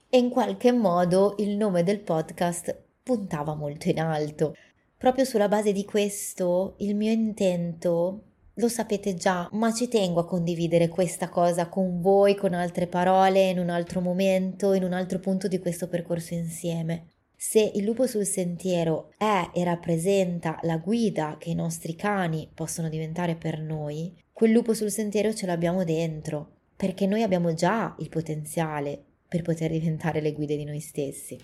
E 0.09 0.17
in 0.17 0.29
qualche 0.29 0.73
modo 0.73 1.35
il 1.37 1.55
nome 1.55 1.83
del 1.83 2.01
podcast 2.01 2.77
puntava 3.01 3.53
molto 3.55 3.87
in 3.87 4.01
alto. 4.01 4.53
Proprio 4.97 5.23
sulla 5.23 5.47
base 5.47 5.71
di 5.71 5.85
questo, 5.85 6.73
il 6.79 6.93
mio 6.93 7.11
intento 7.13 8.23
lo 8.61 8.69
sapete 8.69 9.15
già, 9.15 9.49
ma 9.53 9.73
ci 9.73 9.87
tengo 9.87 10.19
a 10.19 10.25
condividere 10.25 10.87
questa 10.87 11.29
cosa 11.29 11.67
con 11.67 11.99
voi, 11.99 12.35
con 12.35 12.53
altre 12.53 12.85
parole, 12.85 13.49
in 13.49 13.57
un 13.57 13.69
altro 13.69 14.01
momento, 14.01 14.73
in 14.73 14.83
un 14.83 14.93
altro 14.93 15.19
punto 15.19 15.47
di 15.47 15.59
questo 15.59 15.87
percorso 15.87 16.35
insieme. 16.35 17.07
Se 17.35 17.59
il 17.59 17.83
lupo 17.83 18.05
sul 18.05 18.25
sentiero 18.25 19.09
è 19.17 19.49
e 19.51 19.63
rappresenta 19.63 20.59
la 20.61 20.77
guida 20.77 21.37
che 21.39 21.49
i 21.49 21.55
nostri 21.55 21.95
cani 21.95 22.47
possono 22.53 22.87
diventare 22.87 23.35
per 23.35 23.59
noi, 23.59 24.15
quel 24.31 24.51
lupo 24.51 24.75
sul 24.75 24.91
sentiero 24.91 25.33
ce 25.33 25.47
l'abbiamo 25.47 25.83
dentro, 25.83 26.57
perché 26.77 27.07
noi 27.07 27.23
abbiamo 27.23 27.55
già 27.55 27.95
il 27.97 28.09
potenziale 28.09 29.03
per 29.27 29.41
poter 29.41 29.71
diventare 29.71 30.21
le 30.21 30.33
guide 30.33 30.55
di 30.55 30.65
noi 30.65 30.79
stessi. 30.79 31.39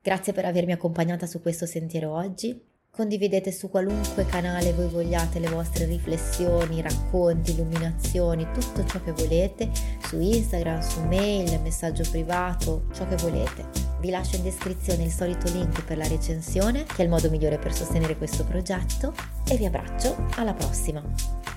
Grazie 0.00 0.32
per 0.32 0.44
avermi 0.44 0.72
accompagnata 0.72 1.26
su 1.26 1.40
questo 1.40 1.66
sentiero 1.66 2.12
oggi 2.14 2.70
Condividete 2.94 3.52
su 3.52 3.70
qualunque 3.70 4.26
canale 4.26 4.74
voi 4.74 4.86
vogliate 4.86 5.38
le 5.38 5.48
vostre 5.48 5.86
riflessioni, 5.86 6.82
racconti, 6.82 7.52
illuminazioni, 7.52 8.46
tutto 8.52 8.84
ciò 8.84 9.02
che 9.02 9.12
volete, 9.12 9.70
su 10.06 10.20
Instagram, 10.20 10.82
su 10.82 11.00
mail, 11.04 11.58
messaggio 11.62 12.04
privato, 12.10 12.84
ciò 12.92 13.08
che 13.08 13.16
volete. 13.16 13.64
Vi 13.98 14.10
lascio 14.10 14.36
in 14.36 14.42
descrizione 14.42 15.04
il 15.04 15.10
solito 15.10 15.50
link 15.50 15.82
per 15.84 15.96
la 15.96 16.06
recensione, 16.06 16.84
che 16.84 16.96
è 16.96 17.02
il 17.04 17.08
modo 17.08 17.30
migliore 17.30 17.58
per 17.58 17.72
sostenere 17.72 18.18
questo 18.18 18.44
progetto, 18.44 19.14
e 19.48 19.56
vi 19.56 19.64
abbraccio, 19.64 20.26
alla 20.36 20.52
prossima! 20.52 21.51